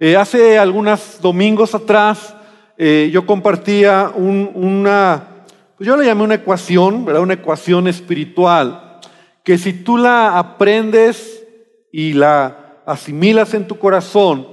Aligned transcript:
Eh, 0.00 0.16
hace 0.16 0.58
algunos 0.58 1.20
domingos 1.20 1.72
atrás 1.72 2.34
eh, 2.76 3.10
yo 3.12 3.24
compartía 3.24 4.10
una, 4.16 5.44
pues 5.76 5.86
yo 5.86 5.96
le 5.96 6.04
llamé 6.04 6.24
una 6.24 6.34
ecuación, 6.34 7.04
¿verdad? 7.04 7.22
Una 7.22 7.34
ecuación 7.34 7.86
espiritual, 7.86 8.98
que 9.44 9.56
si 9.56 9.72
tú 9.72 9.96
la 9.96 10.36
aprendes 10.36 11.46
y 11.92 12.12
la 12.14 12.80
asimilas 12.84 13.54
en 13.54 13.68
tu 13.68 13.78
corazón, 13.78 14.48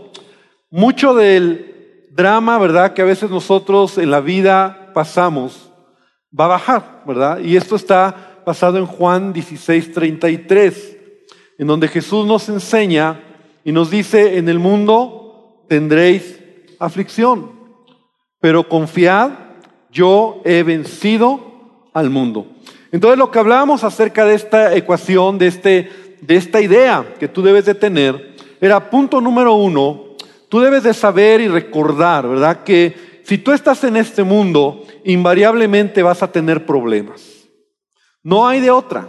mucho 0.70 1.16
del 1.16 2.06
drama, 2.12 2.60
¿verdad? 2.60 2.94
Que 2.94 3.02
a 3.02 3.06
veces 3.06 3.32
nosotros 3.32 3.98
en 3.98 4.12
la 4.12 4.22
vida 4.22 4.92
pasamos, 4.94 5.72
va 6.40 6.46
a 6.46 6.50
bajar, 6.50 7.04
¿verdad? 7.08 7.40
Y 7.40 7.56
esto 7.56 7.76
está 7.76 8.44
basado 8.46 8.78
en 8.78 8.86
Juan 8.86 9.34
16, 9.34 9.92
33, 9.92 10.98
en 11.58 11.66
donde 11.66 11.88
Jesús 11.88 12.28
nos 12.28 12.48
enseña 12.48 13.20
y 13.64 13.72
nos 13.72 13.90
dice, 13.90 14.38
en 14.38 14.48
el 14.48 14.60
mundo 14.60 15.18
tendréis 15.72 16.38
aflicción, 16.80 17.50
pero 18.42 18.68
confiad, 18.68 19.32
yo 19.90 20.42
he 20.44 20.64
vencido 20.64 21.88
al 21.94 22.10
mundo. 22.10 22.46
Entonces 22.92 23.18
lo 23.18 23.32
que 23.32 23.40
hablábamos 23.40 23.86
acerca 23.86 24.26
de 24.26 24.34
esta 24.34 24.76
ecuación, 24.76 25.38
de, 25.38 25.48
este, 25.48 26.18
de 26.20 26.36
esta 26.36 26.60
idea 26.60 27.14
que 27.18 27.30
tú 27.30 27.42
debes 27.42 27.64
de 27.64 27.74
tener, 27.74 28.36
era 28.60 28.90
punto 28.90 29.22
número 29.22 29.54
uno, 29.54 30.18
tú 30.50 30.60
debes 30.60 30.84
de 30.84 30.94
saber 30.94 31.40
y 31.40 31.48
recordar, 31.48 32.28
¿verdad? 32.28 32.64
Que 32.66 33.22
si 33.24 33.38
tú 33.38 33.54
estás 33.54 33.82
en 33.86 33.96
este 33.96 34.24
mundo, 34.24 34.84
invariablemente 35.06 36.04
vas 36.04 36.22
a 36.22 36.34
tener 36.34 36.66
problemas. 36.66 37.48
No 38.24 38.46
hay 38.46 38.60
de 38.60 38.72
otra. 38.72 39.08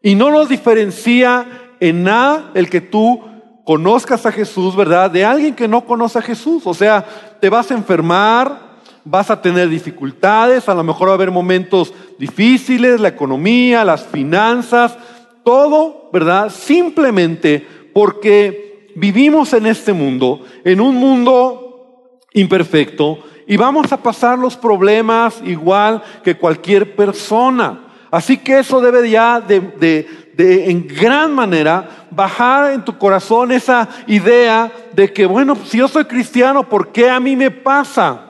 Y 0.00 0.14
no 0.14 0.30
nos 0.30 0.48
diferencia 0.48 1.72
en 1.80 2.04
nada 2.04 2.52
el 2.54 2.70
que 2.70 2.80
tú 2.80 3.24
conozcas 3.66 4.24
a 4.24 4.32
Jesús, 4.32 4.76
¿verdad? 4.76 5.10
De 5.10 5.24
alguien 5.24 5.52
que 5.52 5.66
no 5.66 5.84
conoce 5.84 6.20
a 6.20 6.22
Jesús. 6.22 6.62
O 6.66 6.72
sea, 6.72 7.04
te 7.40 7.50
vas 7.50 7.68
a 7.70 7.74
enfermar, 7.74 8.78
vas 9.04 9.28
a 9.28 9.42
tener 9.42 9.68
dificultades, 9.68 10.68
a 10.68 10.74
lo 10.74 10.84
mejor 10.84 11.08
va 11.08 11.12
a 11.12 11.14
haber 11.16 11.32
momentos 11.32 11.92
difíciles, 12.16 13.00
la 13.00 13.08
economía, 13.08 13.84
las 13.84 14.04
finanzas, 14.06 14.96
todo, 15.44 16.08
¿verdad? 16.12 16.48
Simplemente 16.50 17.66
porque 17.92 18.92
vivimos 18.94 19.52
en 19.52 19.66
este 19.66 19.92
mundo, 19.92 20.44
en 20.64 20.80
un 20.80 20.94
mundo 20.94 22.20
imperfecto, 22.34 23.18
y 23.48 23.56
vamos 23.56 23.90
a 23.92 23.96
pasar 23.96 24.38
los 24.38 24.56
problemas 24.56 25.40
igual 25.44 26.04
que 26.22 26.36
cualquier 26.36 26.94
persona. 26.94 27.86
Así 28.10 28.38
que 28.38 28.60
eso 28.60 28.80
debe 28.80 29.10
ya 29.10 29.40
de, 29.40 29.60
de, 29.60 30.25
en 30.38 30.86
gran 30.86 31.34
manera 31.34 32.06
bajar 32.10 32.72
en 32.72 32.84
tu 32.84 32.98
corazón 32.98 33.52
esa 33.52 33.88
idea 34.06 34.70
de 34.92 35.12
que, 35.12 35.24
bueno, 35.26 35.56
si 35.64 35.78
yo 35.78 35.88
soy 35.88 36.04
cristiano, 36.04 36.68
¿por 36.68 36.92
qué 36.92 37.08
a 37.08 37.20
mí 37.20 37.36
me 37.36 37.50
pasa? 37.50 38.20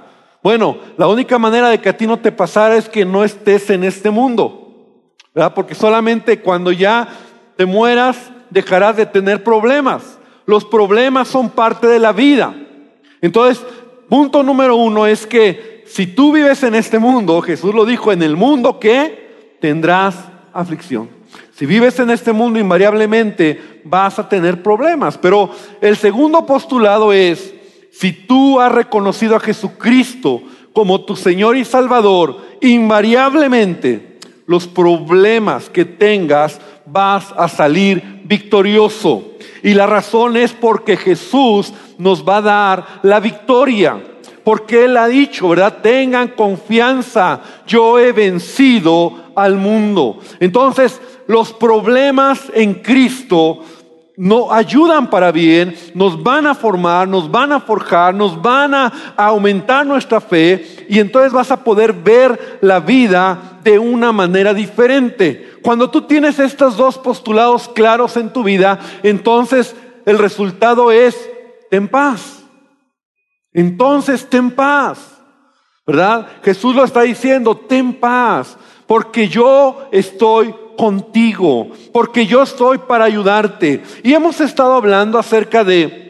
Bueno, 0.42 0.78
la 0.96 1.08
única 1.08 1.38
manera 1.38 1.68
de 1.68 1.80
que 1.80 1.88
a 1.88 1.96
ti 1.96 2.06
no 2.06 2.18
te 2.18 2.30
pasara 2.30 2.76
es 2.76 2.88
que 2.88 3.04
no 3.04 3.24
estés 3.24 3.70
en 3.70 3.82
este 3.82 4.10
mundo, 4.10 5.02
¿verdad? 5.34 5.52
Porque 5.54 5.74
solamente 5.74 6.40
cuando 6.40 6.70
ya 6.70 7.08
te 7.56 7.66
mueras 7.66 8.30
dejarás 8.50 8.96
de 8.96 9.06
tener 9.06 9.42
problemas. 9.42 10.18
Los 10.46 10.64
problemas 10.64 11.26
son 11.26 11.50
parte 11.50 11.88
de 11.88 11.98
la 11.98 12.12
vida. 12.12 12.54
Entonces, 13.20 13.64
punto 14.08 14.42
número 14.42 14.76
uno 14.76 15.06
es 15.06 15.26
que 15.26 15.82
si 15.86 16.06
tú 16.06 16.32
vives 16.32 16.62
en 16.62 16.74
este 16.74 16.98
mundo, 16.98 17.40
Jesús 17.42 17.74
lo 17.74 17.84
dijo, 17.84 18.12
en 18.12 18.22
el 18.22 18.36
mundo 18.36 18.78
que 18.78 19.56
tendrás 19.60 20.16
aflicción. 20.52 21.15
Si 21.56 21.64
vives 21.64 21.98
en 22.00 22.10
este 22.10 22.34
mundo 22.34 22.58
invariablemente 22.58 23.80
vas 23.82 24.18
a 24.18 24.28
tener 24.28 24.62
problemas. 24.62 25.16
Pero 25.16 25.48
el 25.80 25.96
segundo 25.96 26.44
postulado 26.44 27.14
es, 27.14 27.54
si 27.90 28.12
tú 28.12 28.60
has 28.60 28.70
reconocido 28.70 29.34
a 29.34 29.40
Jesucristo 29.40 30.42
como 30.74 31.06
tu 31.06 31.16
Señor 31.16 31.56
y 31.56 31.64
Salvador, 31.64 32.42
invariablemente 32.60 34.18
los 34.44 34.66
problemas 34.66 35.70
que 35.70 35.86
tengas 35.86 36.60
vas 36.84 37.32
a 37.34 37.48
salir 37.48 38.20
victorioso. 38.24 39.24
Y 39.62 39.72
la 39.72 39.86
razón 39.86 40.36
es 40.36 40.52
porque 40.52 40.98
Jesús 40.98 41.72
nos 41.96 42.22
va 42.22 42.36
a 42.36 42.42
dar 42.42 42.86
la 43.02 43.18
victoria. 43.18 43.98
Porque 44.44 44.84
Él 44.84 44.98
ha 44.98 45.08
dicho, 45.08 45.48
¿verdad? 45.48 45.78
Tengan 45.82 46.28
confianza, 46.28 47.40
yo 47.66 47.98
he 47.98 48.12
vencido 48.12 49.24
al 49.34 49.56
mundo. 49.56 50.20
Entonces, 50.38 51.00
los 51.26 51.52
problemas 51.52 52.44
en 52.54 52.74
Cristo 52.74 53.62
nos 54.16 54.50
ayudan 54.50 55.10
para 55.10 55.30
bien, 55.30 55.76
nos 55.94 56.22
van 56.22 56.46
a 56.46 56.54
formar, 56.54 57.06
nos 57.06 57.30
van 57.30 57.52
a 57.52 57.60
forjar, 57.60 58.14
nos 58.14 58.40
van 58.40 58.74
a 58.74 58.92
aumentar 59.16 59.84
nuestra 59.84 60.20
fe 60.20 60.86
y 60.88 60.98
entonces 60.98 61.32
vas 61.32 61.50
a 61.50 61.62
poder 61.62 61.92
ver 61.92 62.58
la 62.62 62.80
vida 62.80 63.58
de 63.62 63.78
una 63.78 64.12
manera 64.12 64.54
diferente. 64.54 65.58
Cuando 65.62 65.90
tú 65.90 66.02
tienes 66.02 66.38
estos 66.38 66.76
dos 66.76 66.96
postulados 66.96 67.68
claros 67.68 68.16
en 68.16 68.32
tu 68.32 68.42
vida, 68.42 68.78
entonces 69.02 69.76
el 70.06 70.18
resultado 70.18 70.90
es 70.90 71.28
ten 71.70 71.88
paz. 71.88 72.42
Entonces 73.52 74.28
ten 74.28 74.50
paz. 74.50 75.12
¿Verdad? 75.86 76.26
Jesús 76.42 76.74
lo 76.74 76.82
está 76.82 77.02
diciendo, 77.02 77.56
ten 77.56 77.94
paz, 77.94 78.56
porque 78.88 79.28
yo 79.28 79.88
estoy 79.92 80.52
contigo, 80.76 81.68
porque 81.92 82.26
yo 82.26 82.42
estoy 82.42 82.78
para 82.78 83.04
ayudarte. 83.04 83.82
Y 84.02 84.14
hemos 84.14 84.40
estado 84.40 84.74
hablando 84.74 85.18
acerca 85.18 85.64
de 85.64 86.06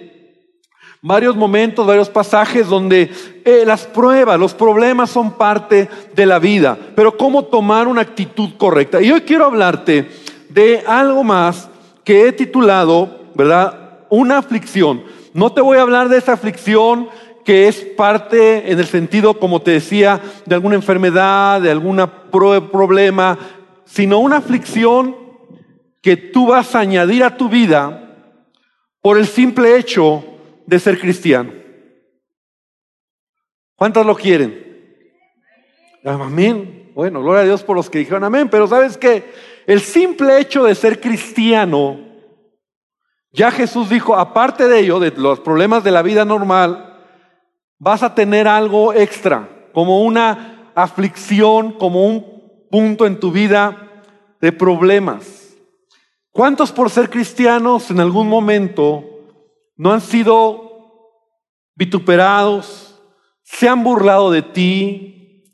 varios 1.03 1.37
momentos, 1.37 1.87
varios 1.87 2.09
pasajes 2.09 2.67
donde 2.67 3.11
eh, 3.45 3.63
las 3.65 3.87
pruebas, 3.87 4.41
los 4.41 4.55
problemas 4.55 5.11
son 5.11 5.33
parte 5.33 5.89
de 6.15 6.27
la 6.27 6.39
vida, 6.39 6.77
pero 6.97 7.17
cómo 7.17 7.45
tomar 7.45 7.87
una 7.87 8.01
actitud 8.01 8.51
correcta. 8.59 9.01
Y 9.01 9.13
hoy 9.13 9.21
quiero 9.21 9.47
hablarte 9.47 10.09
de 10.49 10.83
algo 10.87 11.23
más 11.23 11.69
que 12.03 12.27
he 12.27 12.33
titulado, 12.33 13.21
¿verdad? 13.35 14.01
Una 14.09 14.39
aflicción. 14.39 15.05
No 15.33 15.53
te 15.53 15.61
voy 15.61 15.79
a 15.79 15.83
hablar 15.83 16.09
de 16.09 16.19
esa 16.19 16.33
aflicción 16.33 17.09
que 17.45 17.69
es 17.69 17.77
parte 17.97 18.73
en 18.73 18.81
el 18.81 18.87
sentido, 18.87 19.39
como 19.39 19.63
te 19.63 19.71
decía, 19.71 20.21
de 20.45 20.55
alguna 20.57 20.75
enfermedad, 20.75 21.61
de 21.61 21.71
algún 21.71 22.05
problema, 22.31 23.39
sino 23.87 24.19
una 24.19 24.37
aflicción 24.37 25.17
que 26.03 26.17
tú 26.17 26.49
vas 26.49 26.75
a 26.75 26.81
añadir 26.81 27.25
a 27.25 27.37
tu 27.37 27.49
vida 27.49 28.03
por 29.01 29.17
el 29.17 29.27
simple 29.27 29.79
hecho 29.79 30.23
de 30.67 30.79
ser 30.79 30.99
cristiano. 30.99 31.53
¿Cuántos 33.77 34.05
lo 34.05 34.15
quieren? 34.15 34.65
Amén. 36.05 36.93
Bueno, 36.95 37.23
gloria 37.23 37.43
a 37.43 37.47
Dios 37.47 37.63
por 37.63 37.77
los 37.77 37.89
que 37.89 37.99
dijeron 37.99 38.25
amén, 38.25 38.49
pero 38.51 38.67
sabes 38.67 38.97
que 38.97 39.25
el 39.67 39.81
simple 39.81 40.39
hecho 40.39 40.65
de 40.65 40.75
ser 40.75 41.01
cristiano 41.01 42.07
ya 43.33 43.51
Jesús 43.51 43.91
dijo, 43.91 44.17
aparte 44.17 44.67
de 44.67 44.81
ello, 44.81 44.99
de 44.99 45.11
los 45.11 45.41
problemas 45.41 45.85
de 45.85 45.91
la 45.91 46.01
vida 46.01 46.25
normal, 46.25 47.03
vas 47.79 48.03
a 48.03 48.15
tener 48.15 48.49
algo 48.49 48.95
extra, 48.95 49.69
como 49.75 50.03
una 50.03 50.71
aflicción, 50.75 51.73
como 51.73 52.07
un 52.07 52.36
punto 52.71 53.07
en 53.07 53.19
tu 53.21 53.31
vida 53.31 54.05
de 54.41 54.53
problemas. 54.53 55.57
¿Cuántos 56.31 56.73
por 56.73 56.91
ser 56.91 57.09
cristianos 57.09 57.91
en 57.91 58.01
algún 58.01 58.29
momento 58.29 59.05
no 59.77 59.93
han 59.93 60.01
sido 60.01 60.67
vituperados, 61.75 63.01
se 63.43 63.69
han 63.69 63.85
burlado 63.85 64.31
de 64.31 64.43
ti, 64.43 65.45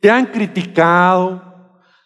te 0.00 0.10
han 0.10 0.26
criticado, 0.26 1.42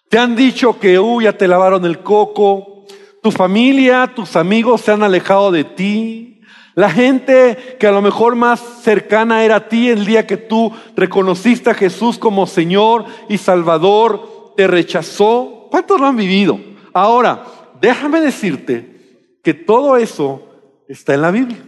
te 0.09 0.19
han 0.19 0.35
dicho 0.37 0.79
que, 0.79 0.99
uy, 0.99 1.27
te 1.39 1.49
lavaron 1.49 1.85
el 1.85 2.01
coco, 2.01 2.87
tu 3.23 3.31
familia, 3.31 4.13
tus 4.15 4.37
amigos 4.37 4.81
se 4.81 4.93
han 4.93 5.03
alejado 5.03 5.51
de 5.51 5.65
ti. 5.65 6.41
La 6.75 6.91
gente 6.91 7.77
que 7.79 7.87
a 7.87 7.93
lo 7.93 8.03
mejor 8.03 8.35
más 8.35 8.61
cercana 8.83 9.45
era 9.45 9.57
a 9.57 9.69
ti 9.69 9.89
el 9.89 10.05
día 10.05 10.27
que 10.27 10.37
tú 10.37 10.73
reconociste 10.97 11.71
a 11.71 11.75
Jesús 11.75 12.19
como 12.19 12.47
Señor 12.47 13.05
y 13.29 13.39
Salvador, 13.39 14.34
te 14.57 14.67
rechazó. 14.67 15.69
¿Cuántos 15.71 16.01
lo 16.01 16.07
han 16.07 16.17
vivido? 16.17 16.59
Ahora, 16.93 17.45
déjame 17.81 18.21
decirte 18.21 18.95
que 19.43 19.55
todo 19.55 19.97
eso 19.97 20.49
está 20.89 21.15
en 21.15 21.23
la 21.23 21.31
Biblia 21.31 21.59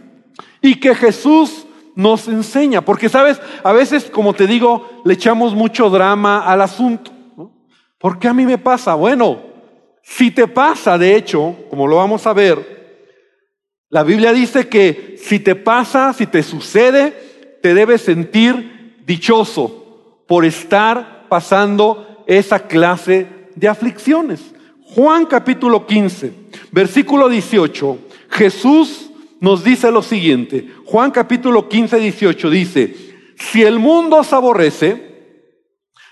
y 0.61 0.79
que 0.79 0.95
Jesús 0.95 1.65
nos 1.95 2.27
enseña, 2.27 2.81
porque 2.81 3.09
sabes, 3.09 3.41
a 3.63 3.71
veces, 3.71 4.05
como 4.05 4.33
te 4.33 4.45
digo, 4.45 5.01
le 5.03 5.15
echamos 5.15 5.55
mucho 5.55 5.89
drama 5.89 6.45
al 6.45 6.61
asunto. 6.61 7.11
¿Por 7.97 8.19
qué 8.19 8.27
a 8.27 8.33
mí 8.33 8.45
me 8.45 8.59
pasa? 8.59 8.93
Bueno, 8.93 9.39
si 10.03 10.31
te 10.31 10.47
pasa, 10.47 10.97
de 10.97 11.15
hecho, 11.15 11.55
como 11.69 11.87
lo 11.87 11.97
vamos 11.97 12.25
a 12.27 12.33
ver, 12.33 12.77
la 13.89 14.03
Biblia 14.03 14.31
dice 14.31 14.67
que 14.67 15.15
si 15.17 15.39
te 15.39 15.55
pasa, 15.55 16.13
si 16.13 16.27
te 16.27 16.43
sucede, 16.43 17.59
te 17.61 17.73
debes 17.73 18.01
sentir 18.01 18.95
dichoso 19.05 20.23
por 20.27 20.45
estar 20.45 21.25
pasando 21.29 22.06
esa 22.27 22.59
clase 22.59 23.27
de 23.55 23.67
aflicciones. 23.67 24.53
Juan 24.83 25.25
capítulo 25.25 25.85
15, 25.85 26.31
versículo 26.71 27.27
18, 27.27 27.97
Jesús 28.29 29.09
nos 29.39 29.63
dice 29.63 29.91
lo 29.91 30.01
siguiente. 30.01 30.67
Juan 30.85 31.11
capítulo 31.11 31.67
15, 31.67 31.99
18 31.99 32.49
dice, 32.49 32.95
si 33.37 33.63
el 33.63 33.79
mundo 33.79 34.17
os 34.17 34.31
aborrece, 34.33 35.07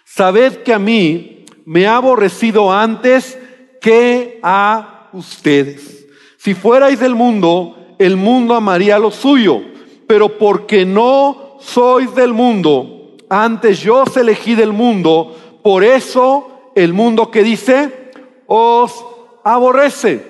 sabed 0.03 0.63
que 0.63 0.73
a 0.73 0.79
mí 0.79 1.45
me 1.65 1.87
ha 1.87 1.97
aborrecido 1.97 2.71
antes 2.71 3.37
que 3.81 4.39
a 4.43 5.09
ustedes. 5.13 6.07
Si 6.37 6.53
fuerais 6.53 6.99
del 6.99 7.15
mundo, 7.15 7.95
el 7.97 8.17
mundo 8.17 8.55
amaría 8.55 8.99
lo 8.99 9.11
suyo, 9.11 9.61
pero 10.07 10.37
porque 10.37 10.85
no 10.85 11.57
sois 11.59 12.13
del 12.13 12.33
mundo, 12.33 13.15
antes 13.29 13.79
yo 13.79 14.03
os 14.03 14.15
elegí 14.17 14.53
del 14.53 14.71
mundo, 14.71 15.35
por 15.65 15.83
eso 15.83 16.71
el 16.75 16.93
mundo 16.93 17.31
que 17.31 17.41
dice, 17.41 18.11
os 18.45 19.03
aborrece. 19.43 20.23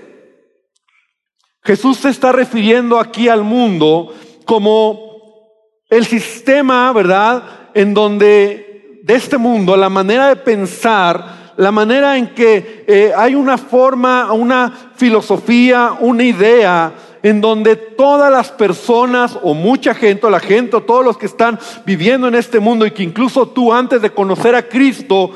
Jesús 1.62 1.98
se 1.98 2.08
está 2.08 2.32
refiriendo 2.32 2.98
aquí 2.98 3.28
al 3.28 3.44
mundo 3.44 4.16
como 4.46 5.52
el 5.90 6.06
sistema, 6.06 6.94
¿verdad? 6.94 7.44
En 7.74 7.94
donde 7.94 9.02
de 9.04 9.14
este 9.14 9.38
mundo, 9.38 9.76
la 9.76 9.90
manera 9.90 10.30
de 10.30 10.38
pensar, 10.38 11.52
la 11.58 11.72
manera 11.74 12.18
en 12.18 12.34
que 12.34 12.86
eh, 12.88 13.12
hay 13.14 13.36
una 13.36 13.58
forma, 13.58 14.32
una 14.32 14.94
filosofía, 14.96 15.98
una 16.00 16.24
idea, 16.24 16.94
en 17.25 17.42
donde 17.42 17.75
todas 17.75 18.31
las 18.31 18.51
personas 18.51 19.39
o 19.42 19.56
mucha 19.56 19.95
gente, 19.95 20.27
o 20.27 20.30
la 20.30 20.39
gente, 20.39 20.75
o 20.75 20.83
todos 20.83 21.04
los 21.04 21.18
que 21.18 21.25
están 21.25 21.57
viviendo 21.83 22.27
en 22.27 22.36
este 22.36 22.60
mundo 22.60 22.86
y 22.86 22.92
que 22.92 23.01
incluso 23.01 23.48
tú 23.48 23.74
antes 23.74 24.00
de 24.00 24.12
conocer 24.12 24.54
a 24.54 24.69
Cristo 24.69 25.31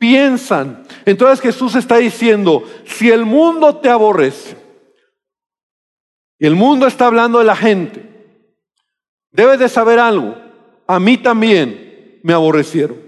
piensan. 0.00 0.82
Entonces 1.04 1.40
Jesús 1.40 1.76
está 1.76 1.98
diciendo, 1.98 2.64
si 2.84 3.08
el 3.12 3.24
mundo 3.24 3.76
te 3.76 3.88
aborrece, 3.88 4.56
y 6.40 6.46
el 6.48 6.56
mundo 6.56 6.88
está 6.88 7.06
hablando 7.06 7.38
de 7.38 7.44
la 7.44 7.54
gente. 7.54 8.02
Debes 9.30 9.60
de 9.60 9.68
saber 9.68 10.00
algo. 10.00 10.34
A 10.88 10.98
mí 10.98 11.18
también 11.18 12.18
me 12.24 12.32
aborrecieron. 12.32 12.98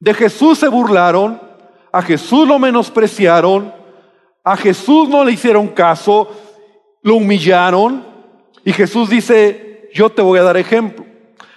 De 0.00 0.14
Jesús 0.14 0.58
se 0.58 0.68
burlaron, 0.68 1.38
a 1.92 2.00
Jesús 2.00 2.48
lo 2.48 2.58
menospreciaron, 2.58 3.74
a 4.42 4.56
Jesús 4.56 5.06
no 5.10 5.22
le 5.22 5.32
hicieron 5.32 5.68
caso, 5.68 6.30
lo 7.02 7.16
humillaron 7.16 8.04
y 8.64 8.72
Jesús 8.72 9.08
dice, 9.08 9.88
yo 9.92 10.10
te 10.10 10.22
voy 10.22 10.38
a 10.38 10.42
dar 10.42 10.56
ejemplo. 10.56 11.06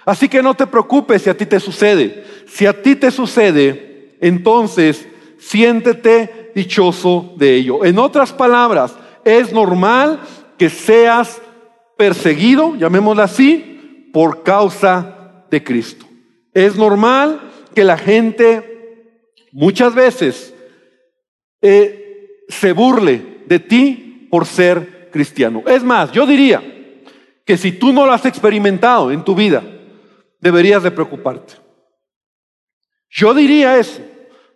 Así 0.04 0.28
que 0.28 0.42
no 0.42 0.54
te 0.54 0.66
preocupes 0.66 1.22
si 1.22 1.30
a 1.30 1.36
ti 1.36 1.46
te 1.46 1.60
sucede. 1.60 2.24
Si 2.46 2.66
a 2.66 2.82
ti 2.82 2.96
te 2.96 3.10
sucede, 3.10 4.16
entonces 4.20 5.06
siéntete 5.38 6.52
dichoso 6.54 7.34
de 7.36 7.56
ello. 7.56 7.84
En 7.84 7.98
otras 7.98 8.32
palabras, 8.32 8.94
es 9.24 9.52
normal 9.52 10.20
que 10.58 10.68
seas 10.68 11.40
perseguido, 11.96 12.76
llamémoslo 12.76 13.22
así, 13.22 14.08
por 14.12 14.42
causa 14.42 15.44
de 15.50 15.62
Cristo. 15.62 16.06
Es 16.52 16.76
normal 16.76 17.40
que 17.74 17.84
la 17.84 17.98
gente 17.98 19.06
muchas 19.52 19.94
veces 19.94 20.54
eh, 21.62 22.44
se 22.48 22.72
burle 22.72 23.42
de 23.46 23.58
ti 23.58 24.28
por 24.30 24.46
ser 24.46 24.99
cristiano. 25.10 25.62
Es 25.66 25.82
más, 25.82 26.12
yo 26.12 26.26
diría 26.26 26.62
que 27.44 27.56
si 27.56 27.72
tú 27.72 27.92
no 27.92 28.06
lo 28.06 28.12
has 28.12 28.26
experimentado 28.26 29.10
en 29.10 29.24
tu 29.24 29.34
vida, 29.34 29.62
deberías 30.40 30.82
de 30.82 30.90
preocuparte. 30.90 31.54
Yo 33.10 33.34
diría 33.34 33.78
eso. 33.78 34.00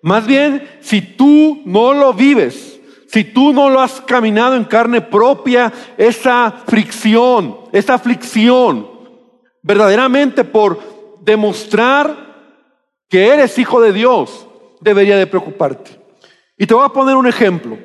Más 0.03 0.27
bien, 0.27 0.69
si 0.81 1.01
tú 1.01 1.62
no 1.65 1.93
lo 1.93 2.12
vives, 2.12 2.81
si 3.09 3.25
tú 3.25 3.53
no 3.53 3.71
lo 3.71 3.81
has 3.81 4.01
caminado 4.01 4.55
en 4.55 4.65
carne 4.65 5.01
propia, 5.01 5.73
esa 5.97 6.62
fricción, 6.67 7.59
esa 7.73 7.95
aflicción, 7.95 8.91
verdaderamente 9.62 10.45
por 10.45 10.79
demostrar 11.23 12.35
que 13.09 13.29
eres 13.29 13.59
hijo 13.59 13.81
de 13.81 13.93
Dios, 13.93 14.47
debería 14.81 15.17
de 15.17 15.27
preocuparte. 15.27 15.99
Y 16.57 16.67
te 16.67 16.75
voy 16.75 16.85
a 16.85 16.91
poner 16.91 17.17
un 17.17 17.27
ejemplo. 17.27 17.79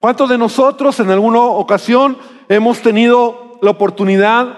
¿Cuántos 0.00 0.28
de 0.28 0.38
nosotros 0.38 1.00
en 1.00 1.10
alguna 1.10 1.40
ocasión 1.40 2.16
hemos 2.48 2.80
tenido 2.82 3.58
la 3.60 3.72
oportunidad, 3.72 4.56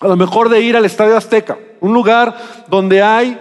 a 0.00 0.08
lo 0.08 0.16
mejor, 0.16 0.48
de 0.48 0.60
ir 0.60 0.76
al 0.76 0.84
Estadio 0.84 1.16
Azteca? 1.16 1.58
Un 1.80 1.94
lugar 1.94 2.36
donde 2.66 3.02
hay 3.02 3.38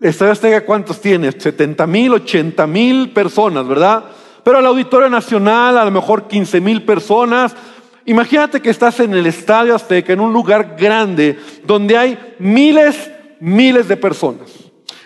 Estadio 0.00 0.32
Azteca, 0.32 0.64
¿cuántos 0.64 1.00
tiene? 1.00 1.32
70 1.32 1.84
mil, 1.88 2.12
80 2.12 2.64
mil 2.68 3.10
personas, 3.10 3.66
¿verdad? 3.66 4.04
Pero 4.44 4.60
el 4.60 4.66
Auditorio 4.66 5.08
Nacional, 5.08 5.76
a 5.76 5.84
lo 5.84 5.90
mejor 5.90 6.28
15 6.28 6.60
mil 6.60 6.84
personas. 6.84 7.56
Imagínate 8.04 8.62
que 8.62 8.70
estás 8.70 9.00
en 9.00 9.14
el 9.14 9.26
Estadio 9.26 9.74
Azteca, 9.74 10.12
en 10.12 10.20
un 10.20 10.32
lugar 10.32 10.76
grande, 10.78 11.40
donde 11.64 11.96
hay 11.96 12.36
miles, 12.38 13.10
miles 13.40 13.88
de 13.88 13.96
personas. 13.96 14.48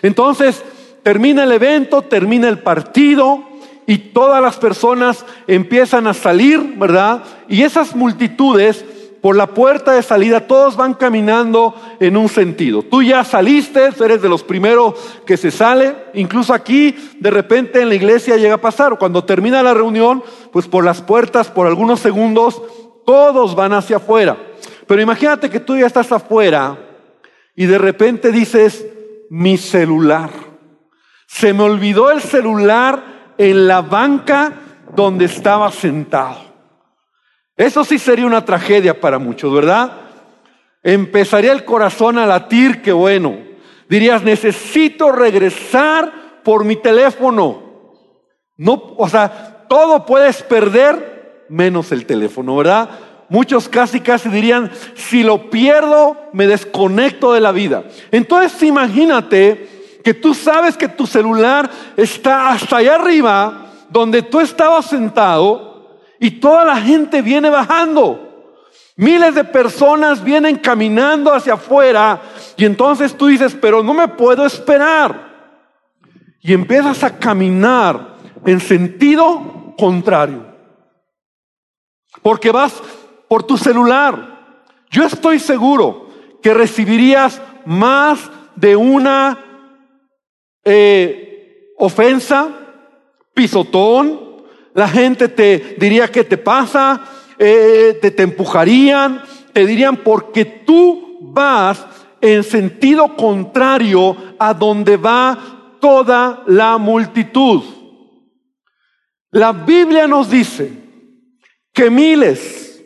Entonces, 0.03 0.63
termina 1.01 1.45
el 1.45 1.51
evento, 1.51 2.03
termina 2.03 2.47
el 2.47 2.59
partido, 2.59 3.46
y 3.87 3.97
todas 3.97 4.41
las 4.41 4.57
personas 4.57 5.25
empiezan 5.47 6.05
a 6.05 6.13
salir, 6.13 6.75
¿verdad? 6.77 7.23
Y 7.47 7.63
esas 7.63 7.95
multitudes 7.95 8.85
por 9.21 9.35
la 9.35 9.47
puerta 9.47 9.93
de 9.93 10.03
salida, 10.03 10.47
todos 10.47 10.75
van 10.75 10.93
caminando 10.93 11.73
en 11.99 12.17
un 12.17 12.29
sentido. 12.29 12.83
Tú 12.83 13.01
ya 13.01 13.23
saliste, 13.23 13.89
eres 13.99 14.21
de 14.21 14.29
los 14.29 14.43
primeros 14.43 14.93
que 15.25 15.37
se 15.37 15.51
sale. 15.51 15.95
Incluso 16.13 16.53
aquí, 16.53 16.95
de 17.19 17.31
repente 17.31 17.81
en 17.81 17.89
la 17.89 17.95
iglesia 17.95 18.37
llega 18.37 18.55
a 18.55 18.61
pasar. 18.61 18.99
Cuando 18.99 19.23
termina 19.23 19.63
la 19.63 19.73
reunión, 19.73 20.23
pues 20.51 20.67
por 20.67 20.85
las 20.85 21.01
puertas, 21.01 21.49
por 21.49 21.65
algunos 21.65 21.99
segundos, 21.99 22.61
todos 23.05 23.55
van 23.55 23.73
hacia 23.73 23.97
afuera. 23.97 24.37
Pero 24.85 25.01
imagínate 25.01 25.49
que 25.49 25.59
tú 25.59 25.75
ya 25.77 25.87
estás 25.87 26.11
afuera 26.11 26.77
y 27.55 27.65
de 27.65 27.77
repente 27.77 28.31
dices, 28.31 28.85
mi 29.29 29.57
celular. 29.57 30.29
Se 31.25 31.53
me 31.53 31.63
olvidó 31.63 32.11
el 32.11 32.21
celular 32.21 33.16
en 33.37 33.67
la 33.67 33.81
banca 33.81 34.53
donde 34.95 35.25
estaba 35.25 35.71
sentado. 35.71 36.37
Eso 37.55 37.83
sí 37.83 37.97
sería 37.97 38.25
una 38.25 38.45
tragedia 38.45 38.99
para 38.99 39.19
muchos, 39.19 39.53
¿verdad? 39.53 39.91
Empezaría 40.83 41.51
el 41.51 41.65
corazón 41.65 42.17
a 42.17 42.25
latir, 42.25 42.81
que 42.81 42.91
bueno. 42.91 43.37
Dirías, 43.89 44.23
necesito 44.23 45.11
regresar 45.11 46.41
por 46.43 46.63
mi 46.63 46.75
teléfono. 46.75 47.63
No, 48.57 48.93
o 48.97 49.09
sea, 49.09 49.65
todo 49.67 50.05
puedes 50.05 50.43
perder 50.43 51.45
menos 51.49 51.91
el 51.91 52.05
teléfono, 52.05 52.55
¿verdad? 52.55 52.89
Muchos 53.29 53.67
casi 53.67 53.99
casi 53.99 54.29
dirían, 54.29 54.71
si 54.95 55.23
lo 55.23 55.49
pierdo, 55.49 56.15
me 56.33 56.47
desconecto 56.47 57.33
de 57.33 57.41
la 57.41 57.51
vida. 57.51 57.83
Entonces 58.11 58.61
imagínate 58.63 59.76
que 60.07 60.13
tú 60.13 60.33
sabes 60.33 60.77
que 60.77 60.87
tu 60.87 61.05
celular 61.05 61.69
está 61.97 62.51
hasta 62.51 62.77
allá 62.77 62.95
arriba, 62.95 63.65
donde 63.89 64.21
tú 64.21 64.39
estabas 64.39 64.85
sentado, 64.85 65.99
y 66.17 66.31
toda 66.31 66.63
la 66.63 66.77
gente 66.77 67.21
viene 67.21 67.49
bajando. 67.49 68.55
Miles 68.95 69.35
de 69.35 69.43
personas 69.43 70.23
vienen 70.23 70.59
caminando 70.59 71.33
hacia 71.33 71.55
afuera 71.55 72.21
y 72.55 72.63
entonces 72.63 73.17
tú 73.17 73.27
dices, 73.27 73.53
pero 73.59 73.83
no 73.83 73.93
me 73.93 74.07
puedo 74.07 74.45
esperar. 74.45 75.59
Y 76.39 76.53
empiezas 76.53 77.03
a 77.03 77.19
caminar 77.19 78.15
en 78.45 78.61
sentido 78.61 79.73
contrario. 79.77 80.45
Porque 82.21 82.49
vas 82.49 82.81
por 83.27 83.43
tu 83.43 83.57
celular. 83.57 84.61
Yo 84.89 85.03
estoy 85.03 85.37
seguro 85.39 86.07
que 86.41 86.53
recibirías 86.53 87.41
más 87.65 88.31
de 88.55 88.77
una 88.77 89.46
eh, 90.69 91.73
ofensa, 91.77 92.49
pisotón, 93.33 94.43
la 94.73 94.89
gente 94.89 95.29
te 95.29 95.77
diría, 95.79 96.09
¿qué 96.09 96.25
te 96.25 96.37
pasa? 96.37 97.01
Eh, 97.39 97.97
te, 98.01 98.11
te 98.11 98.23
empujarían, 98.23 99.21
te 99.53 99.65
dirían, 99.65 99.95
porque 99.95 100.43
tú 100.43 101.19
vas 101.21 101.85
en 102.19 102.43
sentido 102.43 103.15
contrario 103.15 104.17
a 104.37 104.53
donde 104.53 104.97
va 104.97 105.77
toda 105.79 106.43
la 106.47 106.77
multitud. 106.77 107.63
La 109.31 109.53
Biblia 109.53 110.05
nos 110.05 110.29
dice 110.29 110.69
que 111.71 111.89
miles, 111.89 112.83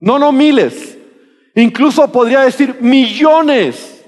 no, 0.00 0.18
no 0.18 0.32
miles, 0.32 0.98
incluso 1.54 2.10
podría 2.10 2.40
decir 2.40 2.78
millones 2.80 4.04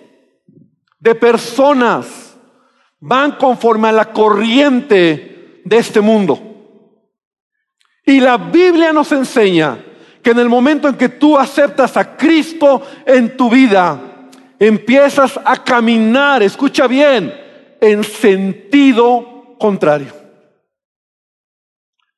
de 0.99 1.15
personas 1.15 2.22
van 3.03 3.33
conforme 3.33 3.89
a 3.89 3.93
la 3.93 4.13
corriente 4.13 5.61
de 5.65 5.77
este 5.77 6.01
mundo. 6.01 6.41
Y 8.07 8.21
la 8.21 8.37
Biblia 8.37 8.93
nos 8.93 9.11
enseña 9.13 9.79
que 10.23 10.31
en 10.31 10.39
el 10.39 10.49
momento 10.49 10.89
en 10.89 10.97
que 10.97 11.09
tú 11.09 11.37
aceptas 11.37 11.97
a 11.97 12.17
Cristo 12.17 12.83
en 13.05 13.37
tu 13.37 13.51
vida, 13.51 14.01
empiezas 14.59 15.39
a 15.45 15.63
caminar, 15.65 16.45
escucha 16.45 16.87
bien, 16.87 17.35
en 17.81 18.05
sentido 18.05 19.57
contrario. 19.59 20.13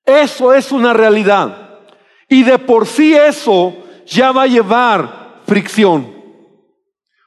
Eso 0.04 0.52
es 0.52 0.70
una 0.70 0.92
realidad. 0.92 1.80
Y 2.28 2.42
de 2.42 2.58
por 2.58 2.86
sí 2.86 3.14
eso 3.14 3.74
ya 4.06 4.32
va 4.32 4.42
a 4.42 4.46
llevar 4.46 5.40
fricción. 5.46 6.13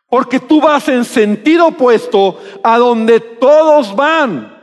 Porque 0.10 0.40
tú 0.40 0.62
vas 0.62 0.88
en 0.88 1.04
sentido 1.04 1.68
opuesto 1.68 2.40
a 2.64 2.78
donde 2.78 3.20
todos 3.20 3.96
van. 3.96 4.56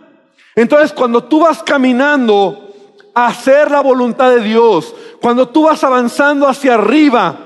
Entonces 0.55 0.93
cuando 0.93 1.25
tú 1.25 1.41
vas 1.41 1.63
caminando 1.63 2.71
a 3.15 3.27
hacer 3.27 3.71
la 3.71 3.81
voluntad 3.81 4.31
de 4.31 4.41
Dios, 4.41 4.95
cuando 5.21 5.49
tú 5.49 5.65
vas 5.65 5.85
avanzando 5.85 6.49
hacia 6.49 6.75
arriba, 6.75 7.37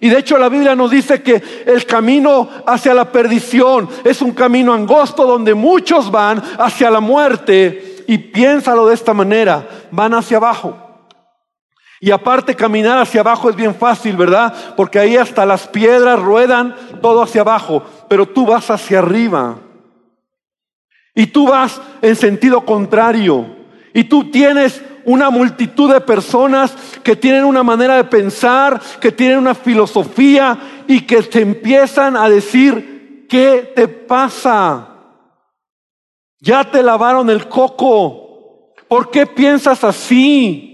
y 0.00 0.08
de 0.08 0.18
hecho 0.18 0.36
la 0.36 0.48
Biblia 0.48 0.74
nos 0.74 0.90
dice 0.90 1.22
que 1.22 1.64
el 1.66 1.86
camino 1.86 2.48
hacia 2.66 2.92
la 2.92 3.12
perdición 3.12 3.88
es 4.02 4.20
un 4.20 4.32
camino 4.32 4.72
angosto 4.72 5.24
donde 5.24 5.54
muchos 5.54 6.10
van 6.10 6.42
hacia 6.58 6.90
la 6.90 7.00
muerte 7.00 8.04
y 8.08 8.18
piénsalo 8.18 8.86
de 8.86 8.94
esta 8.94 9.14
manera, 9.14 9.68
van 9.92 10.14
hacia 10.14 10.38
abajo. 10.38 10.91
Y 12.04 12.10
aparte 12.10 12.56
caminar 12.56 12.98
hacia 12.98 13.20
abajo 13.20 13.48
es 13.48 13.54
bien 13.54 13.76
fácil, 13.76 14.16
¿verdad? 14.16 14.52
Porque 14.76 14.98
ahí 14.98 15.16
hasta 15.16 15.46
las 15.46 15.68
piedras 15.68 16.18
ruedan 16.18 16.74
todo 17.00 17.22
hacia 17.22 17.42
abajo, 17.42 17.84
pero 18.08 18.26
tú 18.26 18.44
vas 18.44 18.68
hacia 18.70 18.98
arriba. 18.98 19.58
Y 21.14 21.28
tú 21.28 21.46
vas 21.46 21.80
en 22.02 22.16
sentido 22.16 22.62
contrario. 22.62 23.46
Y 23.94 24.02
tú 24.02 24.32
tienes 24.32 24.82
una 25.04 25.30
multitud 25.30 25.92
de 25.92 26.00
personas 26.00 26.74
que 27.04 27.14
tienen 27.14 27.44
una 27.44 27.62
manera 27.62 27.94
de 27.94 28.04
pensar, 28.04 28.80
que 29.00 29.12
tienen 29.12 29.38
una 29.38 29.54
filosofía 29.54 30.58
y 30.88 31.02
que 31.02 31.22
te 31.22 31.40
empiezan 31.40 32.16
a 32.16 32.28
decir, 32.28 33.26
¿qué 33.28 33.72
te 33.76 33.86
pasa? 33.86 34.88
Ya 36.40 36.64
te 36.64 36.82
lavaron 36.82 37.30
el 37.30 37.48
coco. 37.48 38.72
¿Por 38.88 39.08
qué 39.08 39.24
piensas 39.24 39.84
así? 39.84 40.71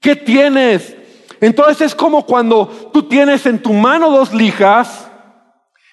¿Qué 0.00 0.16
tienes? 0.16 0.96
Entonces 1.40 1.80
es 1.80 1.94
como 1.94 2.24
cuando 2.24 2.66
tú 2.92 3.02
tienes 3.04 3.46
en 3.46 3.60
tu 3.60 3.72
mano 3.72 4.10
dos 4.10 4.32
lijas 4.32 5.10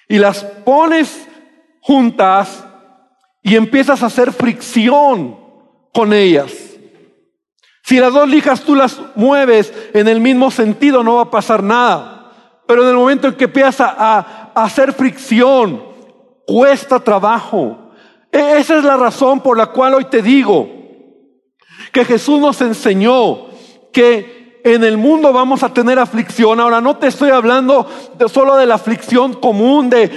y 0.08 0.18
las 0.18 0.44
pones 0.44 1.28
juntas 1.80 2.64
y 3.42 3.56
empiezas 3.56 4.02
a 4.02 4.06
hacer 4.06 4.32
fricción 4.32 5.38
con 5.92 6.12
ellas. 6.12 6.52
Si 7.82 8.00
las 8.00 8.14
dos 8.14 8.28
lijas 8.28 8.62
tú 8.62 8.74
las 8.74 8.98
mueves 9.14 9.72
en 9.92 10.08
el 10.08 10.18
mismo 10.18 10.50
sentido 10.50 11.02
no 11.02 11.16
va 11.16 11.22
a 11.22 11.30
pasar 11.30 11.62
nada. 11.62 12.32
Pero 12.66 12.82
en 12.82 12.88
el 12.88 12.96
momento 12.96 13.28
en 13.28 13.34
que 13.34 13.44
empiezas 13.44 13.80
a, 13.80 14.52
hacer 14.54 14.92
fricción, 14.94 15.82
cuesta 16.46 16.98
trabajo. 17.00 17.90
E, 18.32 18.58
esa 18.58 18.78
es 18.78 18.84
la 18.84 18.96
razón 18.96 19.40
por 19.40 19.58
la 19.58 19.66
cual 19.66 19.94
hoy 19.94 20.06
te 20.06 20.22
digo 20.22 20.68
que 21.92 22.04
Jesús 22.04 22.40
nos 22.40 22.60
enseñó 22.62 23.48
que 23.94 24.60
en 24.64 24.82
el 24.82 24.98
mundo 24.98 25.32
vamos 25.32 25.62
a 25.62 25.72
tener 25.72 25.98
aflicción. 25.98 26.58
Ahora 26.58 26.80
no 26.80 26.96
te 26.96 27.06
estoy 27.06 27.30
hablando 27.30 27.86
solo 28.30 28.56
de 28.56 28.66
la 28.66 28.74
aflicción 28.74 29.34
común, 29.34 29.88
de, 29.88 30.08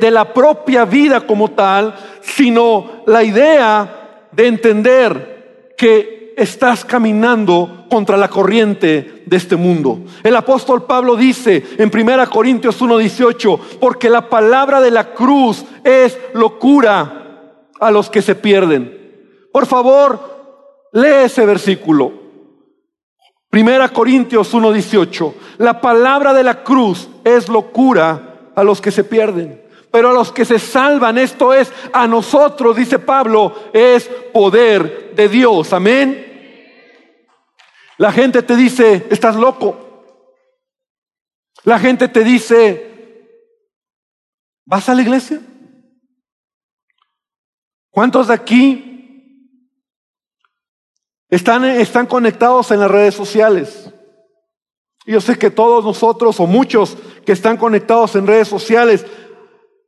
de 0.00 0.10
la 0.10 0.32
propia 0.32 0.84
vida 0.84 1.26
como 1.26 1.50
tal, 1.50 1.94
sino 2.22 3.02
la 3.06 3.22
idea 3.24 4.28
de 4.30 4.46
entender 4.46 5.74
que 5.76 6.34
estás 6.36 6.84
caminando 6.84 7.86
contra 7.90 8.16
la 8.16 8.28
corriente 8.28 9.22
de 9.24 9.36
este 9.36 9.56
mundo. 9.56 10.00
El 10.22 10.36
apóstol 10.36 10.84
Pablo 10.84 11.16
dice 11.16 11.62
en 11.78 11.90
1 11.92 12.30
Corintios 12.30 12.80
1:18, 12.80 13.58
porque 13.80 14.10
la 14.10 14.28
palabra 14.28 14.80
de 14.80 14.90
la 14.90 15.12
cruz 15.12 15.64
es 15.82 16.18
locura 16.34 17.52
a 17.80 17.90
los 17.90 18.10
que 18.10 18.22
se 18.22 18.34
pierden. 18.34 19.48
Por 19.52 19.66
favor, 19.66 20.90
lee 20.92 21.24
ese 21.24 21.46
versículo. 21.46 22.23
Primera 23.54 23.88
Corintios 23.88 24.52
1:18. 24.52 25.32
La 25.58 25.80
palabra 25.80 26.34
de 26.34 26.42
la 26.42 26.64
cruz 26.64 27.08
es 27.22 27.48
locura 27.48 28.50
a 28.52 28.64
los 28.64 28.80
que 28.80 28.90
se 28.90 29.04
pierden. 29.04 29.62
Pero 29.92 30.10
a 30.10 30.12
los 30.12 30.32
que 30.32 30.44
se 30.44 30.58
salvan, 30.58 31.18
esto 31.18 31.54
es, 31.54 31.72
a 31.92 32.08
nosotros, 32.08 32.74
dice 32.74 32.98
Pablo, 32.98 33.70
es 33.72 34.10
poder 34.32 35.12
de 35.14 35.28
Dios. 35.28 35.72
Amén. 35.72 37.06
La 37.96 38.10
gente 38.10 38.42
te 38.42 38.56
dice, 38.56 39.06
estás 39.08 39.36
loco. 39.36 40.02
La 41.62 41.78
gente 41.78 42.08
te 42.08 42.24
dice, 42.24 43.22
¿vas 44.64 44.88
a 44.88 44.94
la 44.96 45.02
iglesia? 45.02 45.40
¿Cuántos 47.92 48.26
de 48.26 48.34
aquí 48.34 48.93
están, 51.34 51.64
están 51.64 52.06
conectados 52.06 52.70
en 52.70 52.78
las 52.78 52.90
redes 52.90 53.14
sociales. 53.14 53.92
Yo 55.04 55.20
sé 55.20 55.36
que 55.36 55.50
todos 55.50 55.84
nosotros 55.84 56.38
o 56.38 56.46
muchos 56.46 56.96
que 57.26 57.32
están 57.32 57.56
conectados 57.56 58.14
en 58.14 58.28
redes 58.28 58.46
sociales, 58.46 59.04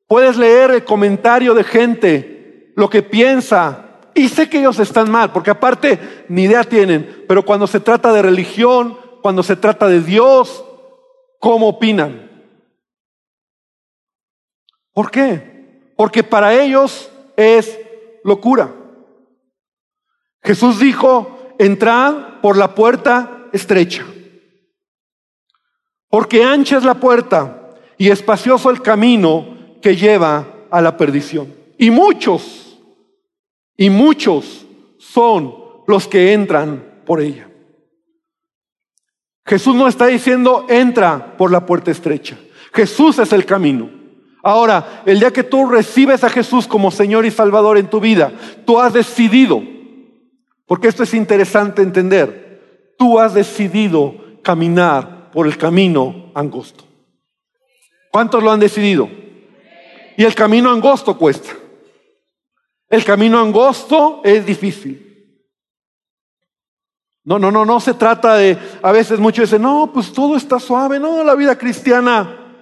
puedes 0.09 0.37
leer 0.37 0.73
el 0.73 0.85
comentario 0.85 1.55
de 1.55 1.62
gente, 1.62 2.73
lo 2.75 2.91
que 2.91 3.03
piensa, 3.03 4.00
y 4.12 4.29
sé 4.29 4.49
que 4.49 4.59
ellos 4.59 4.81
están 4.81 5.09
mal, 5.09 5.33
porque 5.33 5.50
aparte 5.50 6.26
ni 6.29 6.45
idea 6.45 6.65
tienen, 6.65 7.25
pero 7.29 7.45
cuando 7.45 7.69
se 7.69 7.79
trata 7.79 8.12
de 8.12 8.23
religión, 8.23 8.99
cuando 9.23 9.45
se 9.45 9.55
trata 9.55 9.87
de 9.87 10.00
Dios, 10.00 10.65
¿cómo 11.38 11.69
opinan? 11.69 12.29
¿Por 14.93 15.12
qué? 15.12 15.93
Porque 15.97 16.25
para 16.25 16.55
ellos 16.61 17.09
es 17.37 17.79
locura. 18.25 18.75
Jesús 20.43 20.79
dijo, 20.79 21.36
entrad 21.59 22.41
por 22.41 22.57
la 22.57 22.75
puerta 22.75 23.49
estrecha, 23.53 24.05
porque 26.09 26.43
ancha 26.43 26.79
es 26.79 26.85
la 26.85 26.95
puerta 26.95 27.71
y 27.99 28.11
espacioso 28.11 28.71
el 28.71 28.83
camino 28.83 29.57
que 29.83 29.97
lleva 29.97 30.47
a 30.71 30.81
la 30.81 30.97
perdición. 30.97 31.55
Y 31.79 31.91
muchos, 31.91 32.79
y 33.77 33.91
muchos 33.91 34.67
son 34.99 35.55
los 35.87 36.09
que 36.09 36.33
entran 36.33 37.03
por 37.05 37.21
ella. 37.21 37.49
Jesús 39.45 39.75
no 39.77 39.87
está 39.87 40.07
diciendo, 40.07 40.67
entra 40.69 41.37
por 41.37 41.53
la 41.53 41.65
puerta 41.65 41.91
estrecha. 41.91 42.37
Jesús 42.73 43.19
es 43.19 43.33
el 43.33 43.47
camino. 43.47 43.89
Ahora, 44.43 45.03
el 45.07 45.21
día 45.21 45.33
que 45.33 45.45
tú 45.45 45.67
recibes 45.67 46.25
a 46.25 46.31
Jesús 46.31 46.67
como 46.67 46.91
Señor 46.91 47.25
y 47.27 47.31
Salvador 47.31 47.79
en 47.79 47.89
tu 47.89 48.01
vida, 48.01 48.33
tú 48.65 48.81
has 48.81 48.93
decidido 48.93 49.63
porque 50.66 50.88
esto 50.88 51.04
es 51.04 51.14
interesante 51.14 51.82
entender. 51.82 52.94
Tú 52.99 53.18
has 53.18 53.35
decidido 53.35 54.14
caminar 54.42 55.30
por 55.30 55.46
el 55.46 55.56
camino 55.56 56.30
angosto. 56.35 56.85
¿Cuántos 58.11 58.42
lo 58.42 58.50
han 58.50 58.61
decidido? 58.61 59.08
Y 60.16 60.25
el 60.25 60.35
camino 60.35 60.70
angosto 60.70 61.16
cuesta. 61.16 61.50
El 62.88 63.04
camino 63.04 63.40
angosto 63.40 64.20
es 64.25 64.46
difícil. 64.46 65.02
No, 67.25 67.38
no, 67.38 67.50
no, 67.50 67.64
no 67.64 67.80
se 67.80 67.94
trata 67.94 68.37
de, 68.37 68.56
a 68.82 68.92
veces 68.92 69.18
muchos 69.18 69.50
dicen, 69.50 69.62
no, 69.62 69.90
pues 69.92 70.12
todo 70.12 70.37
está 70.37 70.61
suave, 70.61 71.00
no, 71.00 71.25
la 71.25 71.35
vida 71.35 71.58
cristiana, 71.58 72.54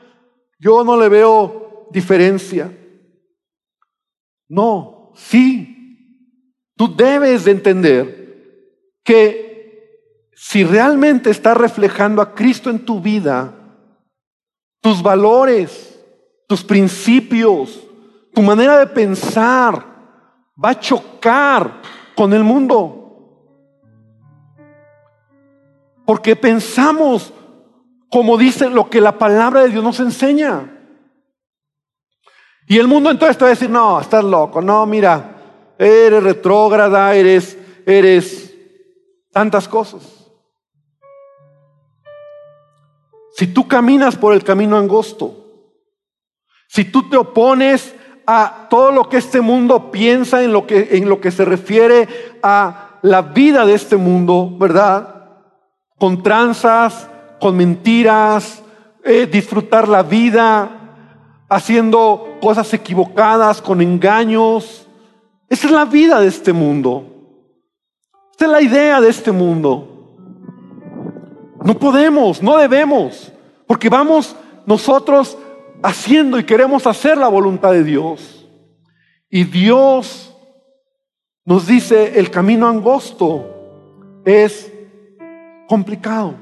yo 0.58 0.82
no 0.82 0.96
le 0.98 1.10
veo 1.10 1.86
diferencia. 1.90 2.72
No, 4.48 5.12
sí, 5.14 5.73
Tú 6.76 6.94
debes 6.94 7.44
de 7.44 7.50
entender 7.52 8.24
que 9.04 10.30
si 10.34 10.64
realmente 10.64 11.30
estás 11.30 11.56
reflejando 11.56 12.20
a 12.20 12.34
Cristo 12.34 12.70
en 12.70 12.84
tu 12.84 13.00
vida, 13.00 13.54
tus 14.80 15.02
valores, 15.02 15.98
tus 16.48 16.64
principios, 16.64 17.86
tu 18.34 18.42
manera 18.42 18.78
de 18.78 18.86
pensar 18.86 19.86
va 20.62 20.70
a 20.70 20.80
chocar 20.80 21.80
con 22.14 22.32
el 22.32 22.44
mundo. 22.44 23.00
Porque 26.04 26.36
pensamos 26.36 27.32
como 28.14 28.36
dice 28.36 28.70
lo 28.70 28.88
que 28.88 29.00
la 29.00 29.18
palabra 29.18 29.62
de 29.62 29.70
Dios 29.70 29.82
nos 29.82 29.98
enseña. 29.98 30.70
Y 32.68 32.78
el 32.78 32.86
mundo 32.86 33.10
entonces 33.10 33.36
te 33.36 33.42
va 33.42 33.48
a 33.48 33.54
decir, 33.54 33.68
no, 33.68 34.00
estás 34.00 34.22
loco, 34.22 34.62
no, 34.62 34.86
mira, 34.86 35.33
eres 35.78 36.22
retrógrada, 36.22 37.14
eres, 37.14 37.56
eres 37.86 38.54
tantas 39.32 39.68
cosas. 39.68 40.02
Si 43.36 43.48
tú 43.48 43.66
caminas 43.66 44.16
por 44.16 44.32
el 44.32 44.44
camino 44.44 44.76
angosto, 44.76 45.44
si 46.68 46.84
tú 46.84 47.08
te 47.08 47.16
opones 47.16 47.94
a 48.26 48.68
todo 48.70 48.92
lo 48.92 49.08
que 49.08 49.16
este 49.16 49.40
mundo 49.40 49.90
piensa 49.90 50.42
en 50.42 50.52
lo 50.52 50.66
que, 50.66 50.88
en 50.92 51.08
lo 51.08 51.20
que 51.20 51.30
se 51.30 51.44
refiere 51.44 52.08
a 52.42 52.98
la 53.02 53.22
vida 53.22 53.66
de 53.66 53.74
este 53.74 53.96
mundo, 53.96 54.50
¿verdad? 54.58 55.26
Con 55.98 56.22
tranzas, 56.22 57.08
con 57.40 57.56
mentiras, 57.56 58.62
eh, 59.04 59.26
disfrutar 59.26 59.88
la 59.88 60.02
vida, 60.02 60.84
haciendo 61.48 62.38
cosas 62.40 62.72
equivocadas, 62.72 63.60
con 63.60 63.82
engaños, 63.82 64.83
esa 65.48 65.66
es 65.66 65.72
la 65.72 65.84
vida 65.84 66.20
de 66.20 66.28
este 66.28 66.52
mundo. 66.52 67.06
Esta 68.32 68.46
es 68.46 68.50
la 68.50 68.62
idea 68.62 69.00
de 69.00 69.08
este 69.08 69.30
mundo. 69.32 69.94
No 71.64 71.78
podemos, 71.78 72.42
no 72.42 72.58
debemos, 72.58 73.32
porque 73.66 73.88
vamos 73.88 74.36
nosotros 74.66 75.38
haciendo 75.82 76.38
y 76.38 76.44
queremos 76.44 76.86
hacer 76.86 77.16
la 77.16 77.28
voluntad 77.28 77.72
de 77.72 77.84
Dios. 77.84 78.46
Y 79.30 79.44
Dios 79.44 80.34
nos 81.44 81.66
dice, 81.66 82.18
el 82.18 82.30
camino 82.30 82.68
angosto 82.68 83.44
es 84.24 84.72
complicado, 85.68 86.34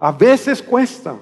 a 0.00 0.12
veces 0.12 0.62
cuesta. 0.62 1.16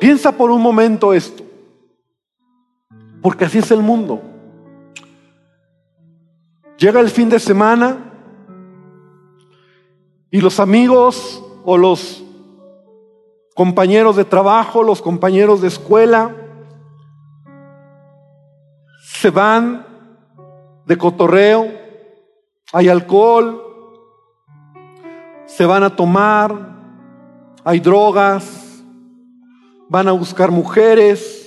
Piensa 0.00 0.32
por 0.32 0.50
un 0.50 0.60
momento 0.60 1.14
esto, 1.14 1.42
porque 3.26 3.44
así 3.44 3.58
es 3.58 3.72
el 3.72 3.82
mundo. 3.82 4.22
Llega 6.78 7.00
el 7.00 7.10
fin 7.10 7.28
de 7.28 7.40
semana 7.40 7.96
y 10.30 10.40
los 10.40 10.60
amigos 10.60 11.42
o 11.64 11.76
los 11.76 12.22
compañeros 13.56 14.14
de 14.14 14.24
trabajo, 14.24 14.84
los 14.84 15.02
compañeros 15.02 15.60
de 15.60 15.66
escuela, 15.66 16.36
se 19.02 19.30
van 19.30 19.84
de 20.86 20.96
cotorreo, 20.96 21.66
hay 22.72 22.88
alcohol, 22.88 23.60
se 25.46 25.66
van 25.66 25.82
a 25.82 25.96
tomar, 25.96 26.76
hay 27.64 27.80
drogas, 27.80 28.84
van 29.88 30.06
a 30.06 30.12
buscar 30.12 30.52
mujeres, 30.52 31.45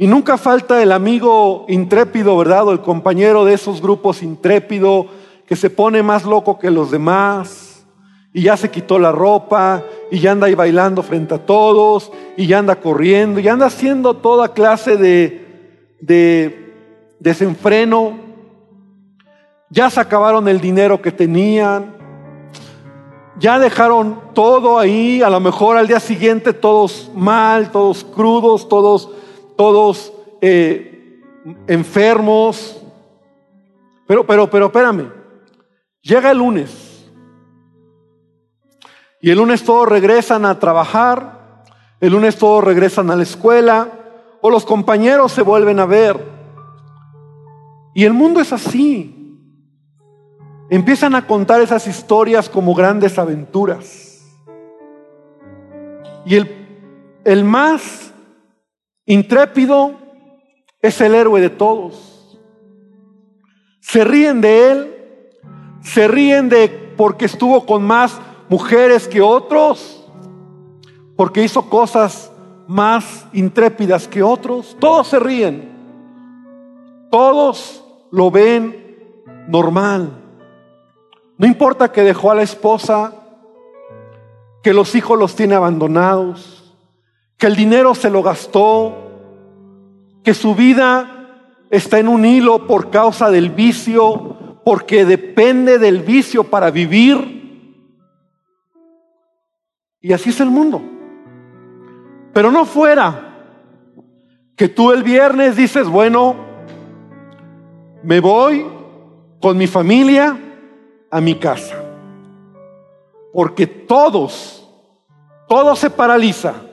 y 0.00 0.06
nunca 0.06 0.38
falta 0.38 0.82
el 0.82 0.92
amigo 0.92 1.66
intrépido, 1.68 2.34
¿verdad? 2.38 2.66
O 2.68 2.72
el 2.72 2.80
compañero 2.80 3.44
de 3.44 3.52
esos 3.52 3.82
grupos 3.82 4.22
intrépido 4.22 5.08
que 5.44 5.56
se 5.56 5.68
pone 5.68 6.02
más 6.02 6.24
loco 6.24 6.58
que 6.58 6.70
los 6.70 6.90
demás 6.90 7.84
y 8.32 8.44
ya 8.44 8.56
se 8.56 8.70
quitó 8.70 8.98
la 8.98 9.12
ropa 9.12 9.84
y 10.10 10.18
ya 10.18 10.32
anda 10.32 10.46
ahí 10.46 10.54
bailando 10.54 11.02
frente 11.02 11.34
a 11.34 11.44
todos 11.44 12.10
y 12.38 12.46
ya 12.46 12.60
anda 12.60 12.76
corriendo 12.76 13.40
y 13.40 13.48
anda 13.48 13.66
haciendo 13.66 14.14
toda 14.14 14.54
clase 14.54 14.96
de, 14.96 15.76
de 16.00 16.72
desenfreno. 17.18 18.14
Ya 19.68 19.90
se 19.90 20.00
acabaron 20.00 20.48
el 20.48 20.62
dinero 20.62 21.02
que 21.02 21.12
tenían. 21.12 21.94
Ya 23.38 23.58
dejaron 23.58 24.18
todo 24.32 24.78
ahí, 24.78 25.20
a 25.20 25.28
lo 25.28 25.40
mejor 25.40 25.76
al 25.76 25.88
día 25.88 26.00
siguiente 26.00 26.54
todos 26.54 27.10
mal, 27.14 27.70
todos 27.70 28.02
crudos, 28.02 28.66
todos 28.66 29.10
todos 29.60 30.10
eh, 30.40 31.20
enfermos. 31.66 32.80
Pero, 34.06 34.26
pero, 34.26 34.48
pero 34.48 34.66
espérame. 34.68 35.12
Llega 36.00 36.30
el 36.30 36.38
lunes. 36.38 37.06
Y 39.20 39.28
el 39.28 39.36
lunes 39.36 39.62
todos 39.62 39.86
regresan 39.86 40.46
a 40.46 40.58
trabajar. 40.58 41.66
El 42.00 42.14
lunes 42.14 42.38
todos 42.38 42.64
regresan 42.64 43.10
a 43.10 43.16
la 43.16 43.22
escuela. 43.22 43.88
O 44.40 44.48
los 44.48 44.64
compañeros 44.64 45.32
se 45.32 45.42
vuelven 45.42 45.78
a 45.78 45.84
ver. 45.84 46.18
Y 47.94 48.06
el 48.06 48.14
mundo 48.14 48.40
es 48.40 48.54
así. 48.54 49.36
Empiezan 50.70 51.14
a 51.14 51.26
contar 51.26 51.60
esas 51.60 51.86
historias 51.86 52.48
como 52.48 52.74
grandes 52.74 53.18
aventuras. 53.18 54.24
Y 56.24 56.36
el, 56.36 57.20
el 57.26 57.44
más 57.44 58.09
Intrépido 59.10 59.94
es 60.80 61.00
el 61.00 61.16
héroe 61.16 61.40
de 61.40 61.50
todos. 61.50 62.38
Se 63.80 64.04
ríen 64.04 64.40
de 64.40 64.70
él, 64.70 64.94
se 65.82 66.06
ríen 66.06 66.48
de 66.48 66.68
porque 66.96 67.24
estuvo 67.24 67.66
con 67.66 67.82
más 67.82 68.20
mujeres 68.48 69.08
que 69.08 69.20
otros, 69.20 70.08
porque 71.16 71.42
hizo 71.42 71.68
cosas 71.68 72.30
más 72.68 73.26
intrépidas 73.32 74.06
que 74.06 74.22
otros. 74.22 74.76
Todos 74.78 75.08
se 75.08 75.18
ríen. 75.18 75.72
Todos 77.10 77.84
lo 78.12 78.30
ven 78.30 79.24
normal. 79.48 80.22
No 81.36 81.48
importa 81.48 81.90
que 81.90 82.04
dejó 82.04 82.30
a 82.30 82.36
la 82.36 82.42
esposa, 82.42 83.12
que 84.62 84.72
los 84.72 84.94
hijos 84.94 85.18
los 85.18 85.34
tiene 85.34 85.56
abandonados, 85.56 86.59
que 87.40 87.46
el 87.46 87.56
dinero 87.56 87.94
se 87.94 88.10
lo 88.10 88.22
gastó, 88.22 88.94
que 90.22 90.34
su 90.34 90.54
vida 90.54 91.46
está 91.70 91.98
en 91.98 92.08
un 92.08 92.26
hilo 92.26 92.66
por 92.66 92.90
causa 92.90 93.30
del 93.30 93.48
vicio, 93.48 94.60
porque 94.62 95.06
depende 95.06 95.78
del 95.78 96.00
vicio 96.00 96.44
para 96.44 96.70
vivir. 96.70 97.88
Y 100.02 100.12
así 100.12 100.28
es 100.28 100.40
el 100.40 100.50
mundo. 100.50 100.82
Pero 102.34 102.52
no 102.52 102.66
fuera 102.66 103.38
que 104.54 104.68
tú 104.68 104.92
el 104.92 105.02
viernes 105.02 105.56
dices, 105.56 105.88
bueno, 105.88 106.36
me 108.02 108.20
voy 108.20 108.66
con 109.40 109.56
mi 109.56 109.66
familia 109.66 110.38
a 111.10 111.22
mi 111.22 111.36
casa. 111.36 111.82
Porque 113.32 113.66
todos, 113.66 114.68
todo 115.48 115.74
se 115.74 115.88
paraliza 115.88 116.66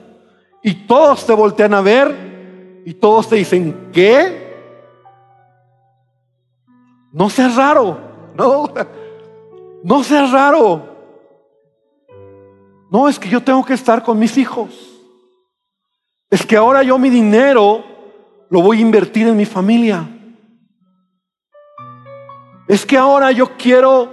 y 0.68 0.74
todos 0.74 1.24
te 1.24 1.32
voltean 1.32 1.72
a 1.72 1.80
ver 1.80 2.82
y 2.84 2.92
todos 2.92 3.26
te 3.26 3.36
dicen, 3.36 3.88
¿qué? 3.90 4.54
No 7.10 7.30
seas 7.30 7.56
raro, 7.56 7.98
no, 8.34 8.68
no 9.82 10.04
seas 10.04 10.30
raro. 10.30 10.86
No, 12.90 13.08
es 13.08 13.18
que 13.18 13.30
yo 13.30 13.42
tengo 13.42 13.64
que 13.64 13.72
estar 13.72 14.02
con 14.02 14.18
mis 14.18 14.36
hijos. 14.36 15.00
Es 16.28 16.44
que 16.44 16.58
ahora 16.58 16.82
yo 16.82 16.98
mi 16.98 17.08
dinero 17.08 17.82
lo 18.50 18.60
voy 18.60 18.76
a 18.76 18.82
invertir 18.82 19.26
en 19.26 19.38
mi 19.38 19.46
familia. 19.46 20.06
Es 22.66 22.84
que 22.84 22.98
ahora 22.98 23.32
yo 23.32 23.56
quiero 23.56 24.10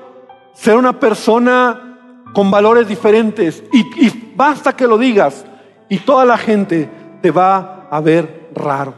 ser 0.53 0.77
una 0.77 1.01
persona 1.01 2.23
con 2.33 2.49
valores 2.49 2.87
diferentes. 2.87 3.61
Y, 3.73 4.05
y 4.05 4.33
basta 4.37 4.73
que 4.73 4.87
lo 4.87 4.97
digas 4.97 5.45
y 5.89 5.99
toda 5.99 6.25
la 6.25 6.37
gente 6.37 6.89
te 7.21 7.31
va 7.31 7.87
a 7.89 8.01
ver 8.01 8.49
raro. 8.53 8.93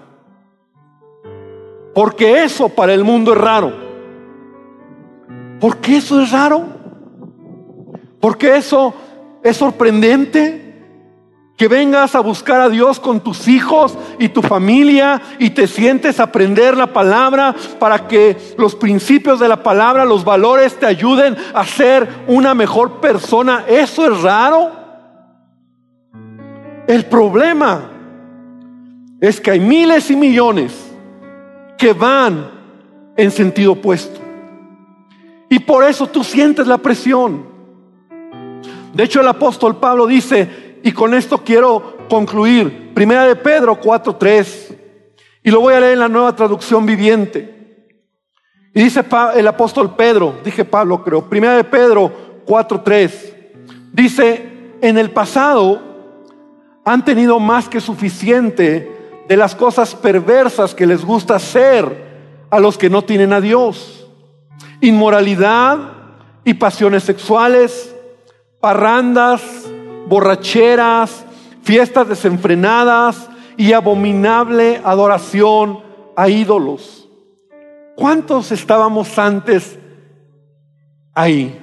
Porque 1.94 2.44
eso 2.44 2.70
para 2.70 2.94
el 2.94 3.04
mundo 3.04 3.34
es 3.34 3.40
raro. 3.40 3.74
¿Por 5.60 5.78
qué 5.78 5.98
eso 5.98 6.22
es 6.22 6.32
raro? 6.32 6.64
Porque 8.20 8.56
eso 8.56 8.94
es 9.44 9.58
sorprendente. 9.58 10.64
Que 11.58 11.68
vengas 11.68 12.14
a 12.14 12.20
buscar 12.20 12.62
a 12.62 12.70
Dios 12.70 13.00
con 13.00 13.20
tus 13.20 13.48
hijos 13.48 13.98
y 14.20 14.30
tu 14.30 14.44
familia 14.44 15.20
y 15.40 15.50
te 15.50 15.66
sientes 15.66 16.20
a 16.20 16.26
aprender 16.26 16.78
la 16.78 16.94
palabra 16.94 17.56
para 17.80 18.08
que 18.08 18.38
los 18.60 18.76
principios 18.76 19.40
de 19.40 19.48
la 19.48 19.64
palabra, 19.64 20.06
los 20.06 20.24
valores 20.24 20.78
te 20.78 20.86
ayuden 20.86 21.36
a 21.56 21.66
ser 21.66 22.08
una 22.28 22.54
mejor 22.54 23.02
persona. 23.02 23.66
Eso 23.68 24.06
es 24.06 24.22
raro. 24.22 24.87
El 26.88 27.06
problema 27.06 27.92
es 29.20 29.42
que 29.42 29.52
hay 29.52 29.60
miles 29.60 30.10
y 30.10 30.16
millones 30.16 30.74
que 31.78 31.92
van 31.92 32.50
en 33.18 33.30
sentido 33.30 33.74
opuesto. 33.74 34.22
Y 35.50 35.60
por 35.60 35.84
eso 35.84 36.08
tú 36.08 36.24
sientes 36.24 36.66
la 36.66 36.78
presión. 36.78 37.46
De 38.94 39.04
hecho, 39.04 39.20
el 39.20 39.28
apóstol 39.28 39.78
Pablo 39.78 40.08
dice, 40.08 40.80
y 40.82 40.92
con 40.94 41.14
esto 41.14 41.40
quiero 41.40 41.98
concluir, 42.10 42.94
Primera 42.94 43.26
de 43.26 43.36
Pedro 43.36 43.80
4.3, 43.80 44.76
y 45.44 45.52
lo 45.52 45.62
voy 45.62 45.74
a 45.74 45.80
leer 45.80 45.94
en 45.94 46.00
la 46.00 46.10
nueva 46.10 46.36
traducción 46.36 46.86
viviente. 46.86 47.86
Y 48.74 48.84
dice 48.84 49.04
el 49.36 49.48
apóstol 49.48 49.96
Pedro, 49.96 50.36
dije 50.44 50.64
Pablo 50.64 51.04
creo, 51.04 51.28
Primera 51.30 51.56
de 51.56 51.64
Pedro 51.64 52.44
4.3, 52.46 53.12
dice, 53.92 54.72
en 54.82 54.98
el 54.98 55.12
pasado 55.12 55.87
han 56.88 57.04
tenido 57.04 57.38
más 57.40 57.68
que 57.68 57.82
suficiente 57.82 59.26
de 59.28 59.36
las 59.36 59.56
cosas 59.56 59.94
perversas 59.94 60.74
que 60.74 60.88
les 60.88 61.04
gusta 61.04 61.36
hacer 61.36 62.46
a 62.50 62.62
los 62.62 62.78
que 62.78 62.90
no 62.90 63.02
tienen 63.02 63.34
a 63.34 63.42
Dios. 63.42 64.08
Inmoralidad 64.80 65.80
y 66.46 66.54
pasiones 66.54 67.04
sexuales, 67.04 67.94
parrandas, 68.62 69.42
borracheras, 70.08 71.26
fiestas 71.62 72.08
desenfrenadas 72.08 73.30
y 73.58 73.74
abominable 73.74 74.80
adoración 74.86 75.82
a 76.16 76.30
ídolos. 76.30 77.10
¿Cuántos 77.98 78.54
estábamos 78.54 79.20
antes 79.20 79.78
ahí? 81.14 81.60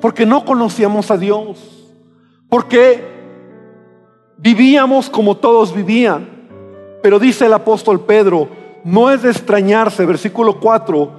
Porque 0.00 0.24
no 0.24 0.46
conocíamos 0.46 1.10
a 1.10 1.18
Dios 1.18 1.73
porque 2.54 3.02
vivíamos 4.36 5.10
como 5.10 5.36
todos 5.38 5.74
vivían. 5.74 6.28
Pero 7.02 7.18
dice 7.18 7.46
el 7.46 7.52
apóstol 7.52 8.02
Pedro, 8.02 8.48
no 8.84 9.10
es 9.10 9.22
de 9.22 9.30
extrañarse, 9.32 10.06
versículo 10.06 10.60
4, 10.60 11.10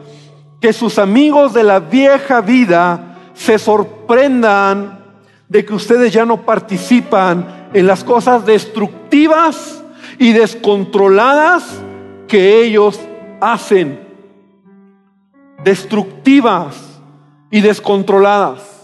que 0.62 0.72
sus 0.72 0.98
amigos 0.98 1.54
de 1.54 1.66
la 1.66 1.82
vieja 1.82 2.40
vida 2.40 3.18
se 3.34 3.60
sorprendan 3.60 5.04
de 5.50 5.66
que 5.66 5.74
ustedes 5.74 6.14
ya 6.14 6.26
no 6.26 6.46
participan 6.46 7.68
en 7.74 7.86
las 7.86 8.06
cosas 8.06 8.46
destructivas 8.46 9.84
y 10.18 10.32
descontroladas 10.32 11.66
que 12.30 12.64
ellos 12.64 12.98
hacen. 13.42 14.00
Destructivas 15.66 16.78
y 17.52 17.60
descontroladas. 17.60 18.75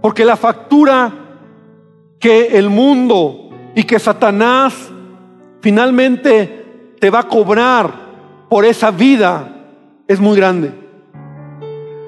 Porque 0.00 0.24
la 0.24 0.36
factura 0.36 1.12
que 2.18 2.58
el 2.58 2.68
mundo 2.68 3.50
y 3.74 3.84
que 3.84 3.98
Satanás 3.98 4.74
finalmente 5.60 6.94
te 6.98 7.10
va 7.10 7.20
a 7.20 7.28
cobrar 7.28 7.92
por 8.48 8.64
esa 8.64 8.90
vida 8.90 9.48
es 10.06 10.20
muy 10.20 10.36
grande. 10.36 10.72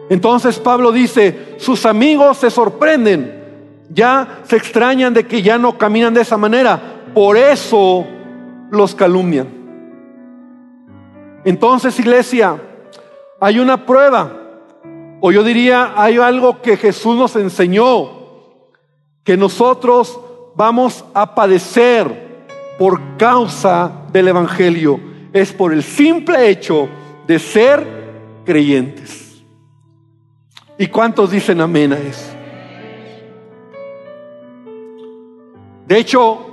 Entonces 0.08 0.58
Pablo 0.58 0.90
dice, 0.90 1.54
sus 1.58 1.86
amigos 1.86 2.38
se 2.38 2.50
sorprenden, 2.50 3.84
ya 3.90 4.40
se 4.44 4.56
extrañan 4.56 5.14
de 5.14 5.26
que 5.26 5.42
ya 5.42 5.58
no 5.58 5.78
caminan 5.78 6.14
de 6.14 6.22
esa 6.22 6.36
manera, 6.36 6.80
por 7.14 7.36
eso 7.36 8.06
los 8.70 8.94
calumnian. 8.94 9.60
Entonces, 11.44 11.98
iglesia, 11.98 12.60
hay 13.40 13.58
una 13.58 13.86
prueba, 13.86 14.39
o 15.20 15.32
yo 15.32 15.44
diría, 15.44 15.92
hay 15.96 16.16
algo 16.16 16.62
que 16.62 16.76
Jesús 16.76 17.16
nos 17.16 17.36
enseñó, 17.36 18.10
que 19.22 19.36
nosotros 19.36 20.18
vamos 20.54 21.04
a 21.14 21.34
padecer 21.34 22.46
por 22.78 23.16
causa 23.18 24.06
del 24.12 24.28
Evangelio. 24.28 24.98
Es 25.32 25.52
por 25.52 25.72
el 25.72 25.82
simple 25.82 26.48
hecho 26.48 26.88
de 27.26 27.38
ser 27.38 27.86
creyentes. 28.44 29.44
¿Y 30.78 30.86
cuántos 30.86 31.30
dicen 31.30 31.60
amén 31.60 31.92
a 31.92 31.98
eso? 31.98 32.32
De 35.86 35.98
hecho, 35.98 36.46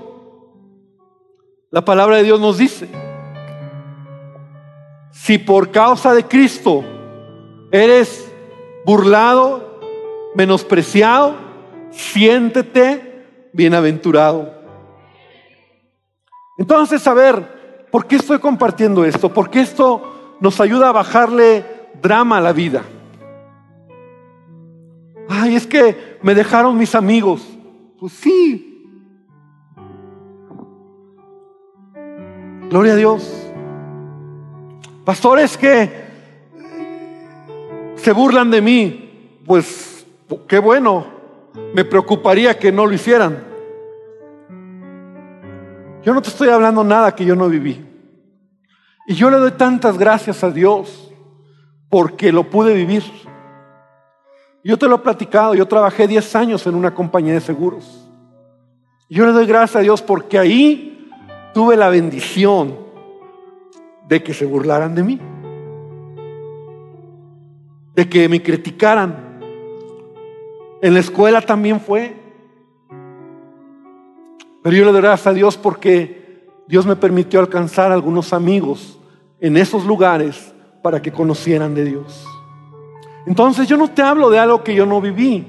la 1.71 1.85
palabra 1.85 2.17
de 2.17 2.23
Dios 2.23 2.41
nos 2.41 2.57
dice, 2.57 2.89
si 5.11 5.37
por 5.37 5.71
causa 5.71 6.13
de 6.13 6.25
Cristo 6.25 6.83
eres 7.71 8.26
burlado, 8.87 9.81
menospreciado, 10.33 11.35
siéntete 11.91 13.49
bienaventurado. 13.51 14.53
Entonces, 16.57 17.05
a 17.05 17.13
ver, 17.13 17.87
¿por 17.91 18.07
qué 18.07 18.15
estoy 18.15 18.39
compartiendo 18.39 19.03
esto? 19.03 19.33
Porque 19.33 19.59
esto 19.59 20.37
nos 20.39 20.61
ayuda 20.61 20.87
a 20.87 20.93
bajarle 20.93 21.65
drama 22.01 22.37
a 22.37 22.41
la 22.41 22.53
vida. 22.53 22.83
Ay, 25.27 25.57
es 25.57 25.67
que 25.67 26.17
me 26.21 26.33
dejaron 26.33 26.77
mis 26.77 26.95
amigos. 26.95 27.45
Pues 27.99 28.13
sí. 28.13 29.03
Gloria 32.69 32.93
a 32.93 32.95
Dios. 32.95 33.51
Pastores 35.03 35.57
que 35.57 36.06
se 38.07 38.13
burlan 38.13 38.49
de 38.49 38.61
mí. 38.61 39.41
Pues 39.45 40.07
qué 40.47 40.59
bueno. 40.59 41.07
Me 41.73 41.83
preocuparía 41.83 42.57
que 42.57 42.71
no 42.71 42.85
lo 42.85 42.93
hicieran. 42.93 43.43
Yo 46.03 46.13
no 46.13 46.21
te 46.21 46.29
estoy 46.29 46.47
hablando 46.47 46.85
nada 46.85 47.13
que 47.13 47.25
yo 47.25 47.35
no 47.35 47.49
viví. 47.49 47.85
Y 49.07 49.13
yo 49.13 49.29
le 49.29 49.35
doy 49.35 49.51
tantas 49.51 49.97
gracias 49.97 50.41
a 50.41 50.51
Dios 50.51 51.11
porque 51.89 52.31
lo 52.31 52.49
pude 52.49 52.73
vivir. 52.73 53.03
Yo 54.63 54.77
te 54.77 54.87
lo 54.87 54.95
he 54.95 54.99
platicado, 54.99 55.53
yo 55.53 55.65
trabajé 55.65 56.07
10 56.07 56.33
años 56.37 56.65
en 56.65 56.75
una 56.75 56.93
compañía 56.93 57.33
de 57.33 57.41
seguros. 57.41 58.09
Yo 59.09 59.25
le 59.25 59.33
doy 59.33 59.45
gracias 59.45 59.75
a 59.75 59.81
Dios 59.81 60.01
porque 60.01 60.39
ahí 60.39 61.11
tuve 61.53 61.75
la 61.75 61.89
bendición 61.89 62.73
de 64.07 64.23
que 64.23 64.33
se 64.33 64.45
burlaran 64.45 64.95
de 64.95 65.03
mí, 65.03 65.19
de 67.97 68.07
que 68.07 68.29
me 68.29 68.43
criticaran. 68.43 69.39
En 70.83 70.93
la 70.93 70.99
escuela 70.99 71.41
también 71.41 71.81
fue. 71.81 72.15
Pero 74.61 74.75
yo 74.75 74.85
le 74.85 74.91
doy 74.91 75.01
gracias 75.01 75.25
a 75.25 75.33
Dios 75.33 75.57
porque 75.57 76.47
Dios 76.67 76.85
me 76.85 76.95
permitió 76.95 77.39
alcanzar 77.39 77.91
algunos 77.91 78.33
amigos 78.33 78.99
en 79.39 79.57
esos 79.57 79.83
lugares 79.83 80.53
para 80.83 81.01
que 81.01 81.11
conocieran 81.11 81.73
de 81.73 81.85
Dios. 81.85 82.23
Entonces 83.25 83.67
yo 83.67 83.77
no 83.77 83.89
te 83.89 84.03
hablo 84.03 84.29
de 84.29 84.37
algo 84.37 84.63
que 84.63 84.75
yo 84.75 84.85
no 84.85 85.01
viví, 85.01 85.47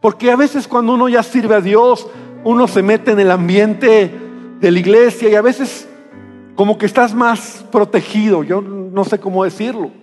porque 0.00 0.30
a 0.30 0.36
veces 0.36 0.68
cuando 0.68 0.94
uno 0.94 1.08
ya 1.08 1.24
sirve 1.24 1.56
a 1.56 1.60
Dios, 1.60 2.06
uno 2.44 2.68
se 2.68 2.84
mete 2.84 3.12
en 3.12 3.20
el 3.20 3.32
ambiente 3.32 4.10
de 4.60 4.70
la 4.70 4.78
iglesia 4.78 5.28
y 5.28 5.34
a 5.34 5.42
veces 5.42 5.88
como 6.54 6.78
que 6.78 6.86
estás 6.86 7.12
más 7.14 7.64
protegido, 7.72 8.44
yo 8.44 8.62
no 8.62 9.04
sé 9.04 9.18
cómo 9.18 9.42
decirlo. 9.42 10.01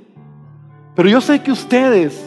Pero 0.96 1.10
yo 1.10 1.22
sé 1.22 1.42
que 1.42 1.52
ustedes, 1.52 2.20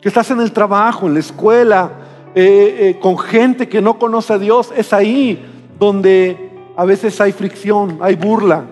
que 0.00 0.08
estás 0.08 0.30
en 0.30 0.40
el 0.40 0.52
trabajo, 0.52 1.06
en 1.06 1.14
la 1.14 1.20
escuela, 1.20 1.92
eh, 2.34 2.76
eh, 2.80 2.98
con 3.00 3.18
gente 3.18 3.68
que 3.68 3.80
no 3.80 3.98
conoce 3.98 4.32
a 4.32 4.38
Dios, 4.38 4.72
es 4.76 4.92
ahí 4.92 5.44
donde 5.78 6.50
a 6.76 6.84
veces 6.84 7.20
hay 7.20 7.32
fricción, 7.32 7.98
hay 8.00 8.14
burla 8.14 8.64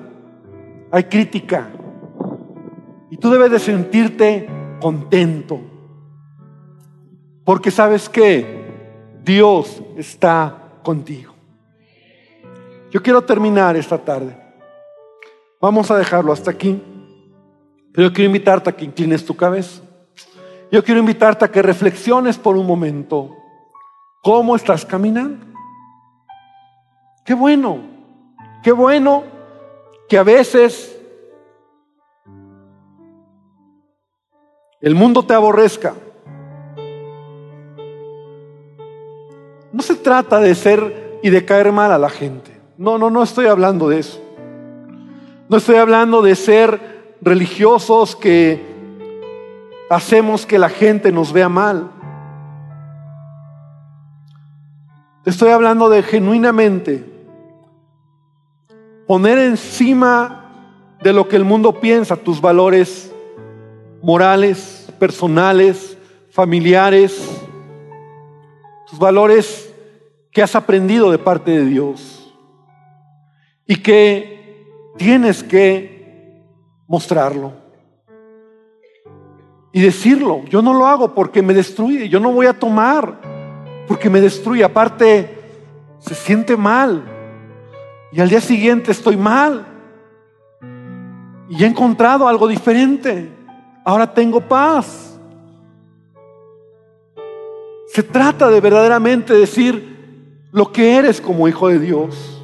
hay 0.91 1.05
crítica. 1.05 1.69
Y 3.11 3.17
tú 3.17 3.31
debes 3.31 3.51
de 3.51 3.59
sentirte 3.59 4.49
contento. 4.81 5.61
Porque 7.45 7.71
sabes 7.71 8.09
que 8.09 8.65
Dios 9.23 9.83
está 9.97 10.81
contigo. 10.83 11.35
Yo 12.91 13.03
quiero 13.03 13.23
terminar 13.23 13.77
esta 13.77 13.99
tarde. 13.99 14.37
Vamos 15.61 15.91
a 15.91 15.97
dejarlo 15.97 16.33
hasta 16.33 16.51
aquí. 16.51 16.83
Pero 17.97 18.09
yo 18.09 18.13
quiero 18.13 18.27
invitarte 18.27 18.69
a 18.69 18.77
que 18.77 18.85
inclines 18.85 19.25
tu 19.25 19.35
cabeza. 19.35 19.81
Yo 20.71 20.85
quiero 20.85 21.01
invitarte 21.01 21.47
a 21.47 21.51
que 21.51 21.63
reflexiones 21.63 22.37
por 22.37 22.55
un 22.55 22.67
momento. 22.67 23.35
¿Cómo 24.23 24.55
estás 24.55 24.85
caminando? 24.85 25.47
Qué 27.25 27.33
bueno. 27.33 27.81
Qué 28.63 28.71
bueno 28.71 29.25
que 30.11 30.19
a 30.19 30.23
veces 30.23 31.01
el 34.83 34.95
mundo 34.95 35.25
te 35.25 35.33
aborrezca. 35.33 35.95
No 39.73 39.83
se 39.83 39.95
trata 39.95 40.39
de 40.39 40.55
ser 40.55 41.19
y 41.23 41.31
de 41.31 41.47
caer 41.47 41.73
mal 41.73 41.91
a 41.93 41.99
la 41.99 42.11
gente. 42.11 42.61
No, 42.77 42.99
no, 42.99 43.09
no 43.09 43.23
estoy 43.23 43.47
hablando 43.47 43.89
de 43.89 44.01
eso. 44.01 44.21
No 45.49 45.57
estoy 45.57 45.77
hablando 45.77 46.21
de 46.21 46.35
ser 46.35 46.96
religiosos 47.21 48.15
que 48.17 48.65
hacemos 49.91 50.47
que 50.47 50.59
la 50.59 50.69
gente 50.69 51.13
nos 51.13 51.33
vea 51.33 51.49
mal. 51.49 51.91
Estoy 55.25 55.51
hablando 55.51 55.89
de 55.89 56.03
genuinamente 56.03 57.05
poner 59.07 59.39
encima 59.39 60.43
de 61.03 61.13
lo 61.13 61.29
que 61.29 61.37
el 61.37 61.45
mundo 61.45 61.81
piensa 61.81 62.17
tus 62.17 62.41
valores 62.41 63.13
morales, 64.03 64.89
personales, 64.99 65.97
familiares, 66.31 67.29
tus 68.89 68.99
valores 68.99 69.73
que 70.31 70.43
has 70.43 70.55
aprendido 70.55 71.11
de 71.11 71.19
parte 71.19 71.51
de 71.51 71.65
Dios 71.65 72.33
y 73.67 73.77
que 73.77 74.93
tienes 74.97 75.43
que 75.43 75.96
mostrarlo 76.87 77.53
y 79.73 79.81
decirlo. 79.81 80.43
Yo 80.49 80.63
no 80.63 80.73
lo 80.73 80.87
hago 80.87 81.15
porque 81.15 81.43
me 81.43 81.53
destruye, 81.53 82.09
yo 82.09 82.19
no 82.19 82.33
voy 82.33 82.47
a 82.47 82.59
tomar 82.59 83.21
porque 83.87 84.09
me 84.09 84.21
destruye. 84.21 84.65
Aparte, 84.65 85.39
se 85.99 86.15
siente 86.15 86.57
mal. 86.57 87.05
Y 88.13 88.21
al 88.21 88.29
día 88.29 88.41
siguiente 88.41 88.93
estoy 88.93 89.17
mal. 89.17 89.67
Y 91.49 91.63
he 91.63 91.67
encontrado 91.67 92.27
algo 92.27 92.49
diferente. 92.49 93.31
Ahora 93.85 94.13
tengo 94.13 94.41
paz. 94.41 95.21
Se 97.89 98.03
trata 98.03 98.49
de 98.49 98.61
verdaderamente 98.61 99.35
decir 99.35 100.47
lo 100.53 100.73
que 100.73 100.97
eres 100.97 101.21
como 101.21 101.49
hijo 101.49 101.69
de 101.69 101.79
Dios. 101.79 102.36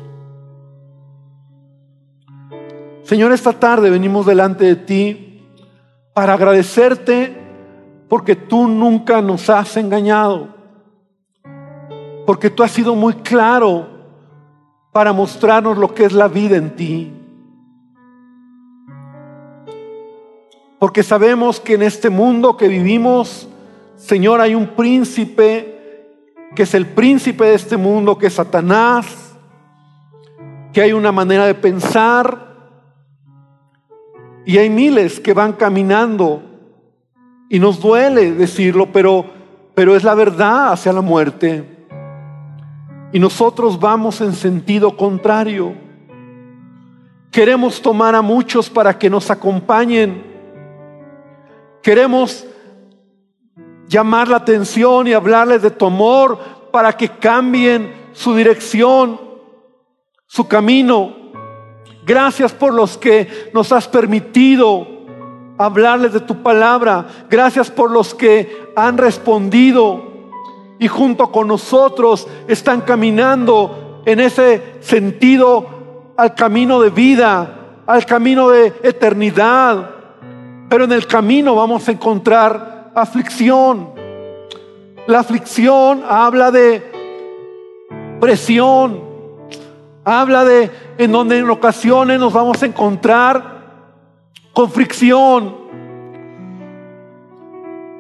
Señor, 3.05 3.33
esta 3.33 3.53
tarde 3.53 3.91
venimos 3.91 4.27
delante 4.27 4.65
de 4.65 4.77
ti 4.77 5.43
para 6.15 6.35
agradecerte 6.35 7.37
porque 8.09 8.37
tú 8.37 8.69
nunca 8.69 9.21
nos 9.21 9.51
has 9.51 9.77
engañado. 9.77 10.49
Porque 12.27 12.51
tú 12.51 12.63
has 12.63 12.71
sido 12.71 12.95
muy 12.95 13.15
claro 13.15 13.89
para 14.93 15.13
mostrarnos 15.13 15.79
lo 15.79 15.95
que 15.95 16.05
es 16.05 16.13
la 16.13 16.29
vida 16.29 16.57
en 16.57 16.77
ti. 16.77 17.13
Porque 20.79 21.03
sabemos 21.03 21.59
que 21.59 21.75
en 21.75 21.83
este 21.83 22.11
mundo 22.11 22.57
que 22.57 22.69
vivimos, 22.69 23.49
Señor, 23.97 24.41
hay 24.41 24.55
un 24.55 24.69
príncipe 24.69 25.73
que 26.55 26.65
es 26.65 26.75
el 26.75 26.87
príncipe 26.87 27.45
de 27.45 27.55
este 27.55 27.77
mundo, 27.77 28.19
que 28.19 28.27
es 28.27 28.35
Satanás, 28.35 29.35
que 30.73 30.83
hay 30.83 30.93
una 30.93 31.13
manera 31.13 31.47
de 31.47 31.55
pensar 31.55 32.52
y 34.45 34.59
hay 34.59 34.71
miles 34.71 35.21
que 35.21 35.35
van 35.35 35.53
caminando 35.53 36.43
y 37.49 37.59
nos 37.59 37.81
duele 37.81 38.33
decirlo, 38.33 38.91
pero, 38.93 39.27
pero 39.75 39.95
es 39.95 40.05
la 40.05 40.15
verdad 40.15 40.73
hacia 40.73 40.93
la 40.93 41.03
muerte. 41.03 41.65
Y 43.13 43.19
nosotros 43.19 43.79
vamos 43.79 44.21
en 44.21 44.33
sentido 44.33 44.97
contrario. 44.97 45.75
Queremos 47.31 47.81
tomar 47.81 48.15
a 48.15 48.23
muchos 48.23 48.71
para 48.71 48.99
que 48.99 49.11
nos 49.11 49.31
acompañen. 49.31 50.25
Queremos 51.83 52.47
llamar 53.87 54.29
la 54.29 54.39
atención 54.39 55.07
y 55.07 55.13
hablarles 55.13 55.63
de 55.63 55.71
tu 55.71 55.87
amor 55.87 56.39
para 56.73 56.95
que 56.95 57.09
cambien 57.09 57.93
su 58.13 58.35
dirección, 58.35 59.21
su 60.27 60.49
camino. 60.49 61.22
Gracias 62.13 62.53
por 62.53 62.75
los 62.75 62.99
que 62.99 63.49
nos 63.55 63.73
has 63.73 63.89
permitido 63.89 64.87
hablarles 65.57 66.13
de 66.13 66.21
tu 66.21 66.43
palabra. 66.43 67.07
Gracias 67.31 67.71
por 67.71 67.91
los 67.91 68.15
que 68.15 68.71
han 68.77 68.99
respondido 68.99 70.13
y 70.79 70.89
junto 70.89 71.33
con 71.33 71.49
nosotros 71.49 72.29
están 72.49 72.83
caminando 72.83 74.03
en 74.05 74.21
ese 74.21 74.75
sentido 74.81 76.13
al 76.19 76.35
camino 76.35 76.83
de 76.83 76.91
vida, 76.91 77.81
al 77.87 78.05
camino 78.05 78.51
de 78.51 78.75
eternidad. 78.83 79.89
Pero 80.69 80.85
en 80.85 80.93
el 80.93 81.07
camino 81.07 81.55
vamos 81.55 81.89
a 81.89 81.93
encontrar 81.93 82.93
aflicción. 82.95 83.89
La 85.07 85.21
aflicción 85.21 86.03
habla 86.07 86.51
de 86.51 86.93
presión, 88.21 89.12
habla 90.05 90.45
de 90.45 90.71
en 90.99 91.13
donde 91.13 91.39
en 91.39 91.49
ocasiones 91.51 92.19
nos 92.19 92.33
vamos 92.33 92.63
a 92.63 92.67
encontrar 92.67 93.63
con 94.53 94.71
fricción. 94.71 95.57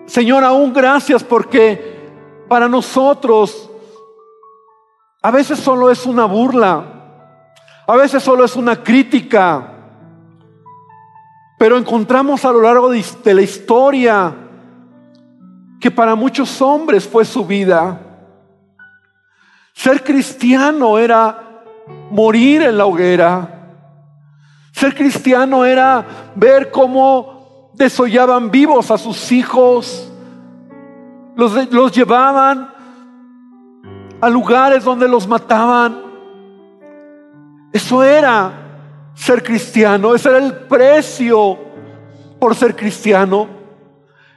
Señor, 0.06 0.44
aún 0.44 0.72
gracias 0.72 1.22
porque 1.22 2.00
para 2.48 2.68
nosotros 2.68 3.70
a 5.22 5.30
veces 5.30 5.58
solo 5.60 5.90
es 5.90 6.04
una 6.04 6.24
burla, 6.24 6.84
a 7.86 7.96
veces 7.96 8.22
solo 8.22 8.44
es 8.44 8.56
una 8.56 8.82
crítica, 8.82 9.68
pero 11.58 11.78
encontramos 11.78 12.44
a 12.44 12.52
lo 12.52 12.60
largo 12.60 12.90
de 12.90 13.34
la 13.34 13.42
historia 13.42 14.34
que 15.80 15.90
para 15.90 16.14
muchos 16.14 16.60
hombres 16.60 17.08
fue 17.08 17.24
su 17.24 17.46
vida. 17.46 18.00
Ser 19.72 20.02
cristiano 20.04 20.98
era 20.98 21.51
morir 22.12 22.62
en 22.62 22.76
la 22.76 22.86
hoguera. 22.86 23.48
Ser 24.70 24.94
cristiano 24.94 25.64
era 25.64 26.04
ver 26.34 26.70
cómo 26.70 27.70
desollaban 27.74 28.50
vivos 28.50 28.90
a 28.90 28.98
sus 28.98 29.32
hijos, 29.32 30.12
los, 31.34 31.72
los 31.72 31.92
llevaban 31.92 32.70
a 34.20 34.28
lugares 34.28 34.84
donde 34.84 35.08
los 35.08 35.26
mataban. 35.26 36.02
Eso 37.72 38.04
era 38.04 38.52
ser 39.14 39.42
cristiano, 39.42 40.14
ese 40.14 40.28
era 40.28 40.38
el 40.38 40.52
precio 40.52 41.58
por 42.38 42.54
ser 42.54 42.76
cristiano. 42.76 43.48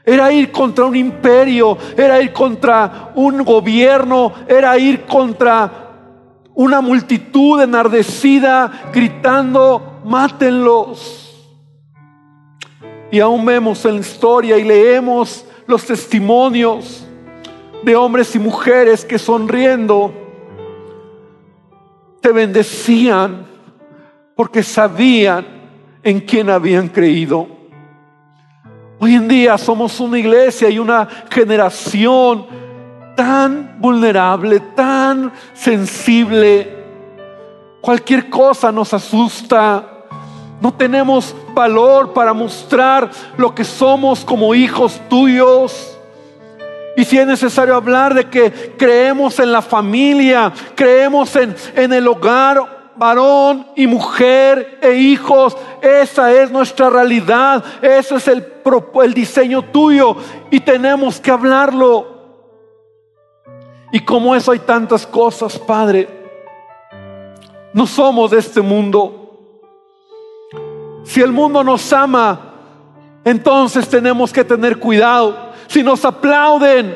Era 0.05 0.31
ir 0.31 0.51
contra 0.51 0.85
un 0.85 0.95
imperio, 0.95 1.77
era 1.97 2.21
ir 2.21 2.31
contra 2.31 3.11
un 3.15 3.43
gobierno, 3.43 4.31
era 4.47 4.77
ir 4.77 5.05
contra 5.05 5.84
una 6.55 6.79
multitud 6.79 7.61
enardecida 7.61 8.89
gritando, 8.93 9.99
mátenlos. 10.05 11.21
Y 13.11 13.19
aún 13.19 13.45
vemos 13.45 13.85
en 13.85 13.95
la 13.95 13.99
historia 13.99 14.57
y 14.57 14.63
leemos 14.63 15.45
los 15.67 15.85
testimonios 15.85 17.05
de 17.83 17.95
hombres 17.95 18.35
y 18.35 18.39
mujeres 18.39 19.05
que 19.05 19.19
sonriendo 19.19 20.13
te 22.21 22.31
bendecían 22.31 23.45
porque 24.35 24.63
sabían 24.63 25.45
en 26.01 26.21
quién 26.21 26.49
habían 26.49 26.87
creído. 26.87 27.47
Hoy 28.97 29.13
en 29.13 29.27
día 29.27 29.57
somos 29.57 29.99
una 29.99 30.17
iglesia 30.17 30.69
y 30.69 30.79
una 30.79 31.07
generación 31.29 32.64
tan 33.15 33.78
vulnerable, 33.80 34.60
tan 34.75 35.32
sensible. 35.54 36.84
Cualquier 37.82 38.30
cosa 38.30 38.71
nos 38.71 38.93
asusta. 38.93 39.84
No 40.62 40.73
tenemos 40.73 41.36
valor 41.54 42.13
para 42.13 42.34
mostrar 42.34 43.10
lo 43.38 43.54
que 43.54 43.63
somos 43.63 44.23
como 44.23 44.56
hijos 44.56 45.01
tuyos. 45.10 45.97
Y 46.97 47.04
si 47.04 47.17
es 47.17 47.28
necesario 47.28 47.75
hablar 47.75 48.13
de 48.13 48.30
que 48.30 48.75
creemos 48.78 49.39
en 49.39 49.51
la 49.51 49.62
familia, 49.62 50.54
creemos 50.75 51.36
en, 51.36 51.54
en 51.75 51.91
el 51.91 52.08
hogar, 52.08 52.75
varón 52.95 53.67
y 53.75 53.88
mujer 53.88 54.80
e 54.82 54.93
hijos, 54.93 55.58
esa 55.82 56.32
es 56.32 56.51
nuestra 56.51 56.89
realidad, 56.89 57.63
ese 57.82 58.15
es 58.15 58.28
el, 58.28 58.45
el 59.04 59.13
diseño 59.13 59.62
tuyo 59.62 60.15
y 60.49 60.60
tenemos 60.62 61.19
que 61.19 61.32
hablarlo. 61.32 62.14
Y 63.95 64.01
como 64.01 64.36
eso 64.36 64.51
hay 64.51 64.60
tantas 64.60 65.08
cosas, 65.08 65.58
Padre. 65.58 66.10
No 67.71 67.88
somos 67.88 68.29
de 68.31 68.39
este 68.39 68.60
mundo. 68.60 69.39
Si 71.05 71.21
el 71.21 71.31
mundo 71.31 71.63
nos 71.63 71.93
ama, 71.93 72.55
entonces 73.23 73.88
tenemos 73.88 74.34
que 74.34 74.43
tener 74.43 74.79
cuidado. 74.79 75.53
Si 75.67 75.81
nos 75.81 76.03
aplauden, 76.03 76.93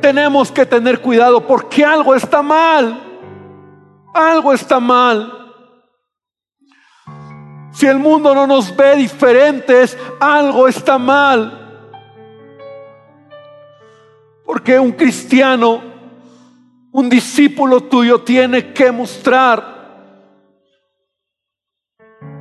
tenemos 0.00 0.50
que 0.50 0.64
tener 0.64 1.02
cuidado 1.02 1.46
porque 1.46 1.84
algo 1.84 2.14
está 2.14 2.40
mal. 2.40 2.98
Algo 4.14 4.54
está 4.54 4.80
mal. 4.80 5.52
Si 7.72 7.84
el 7.84 7.98
mundo 7.98 8.34
no 8.34 8.46
nos 8.46 8.74
ve 8.74 8.96
diferentes, 8.96 9.98
algo 10.18 10.66
está 10.66 10.96
mal. 10.96 11.92
Porque 14.46 14.78
un 14.78 14.92
cristiano 14.92 15.87
un 16.92 17.08
discípulo 17.08 17.82
tuyo 17.82 18.20
tiene 18.20 18.72
que 18.72 18.90
mostrar 18.90 19.78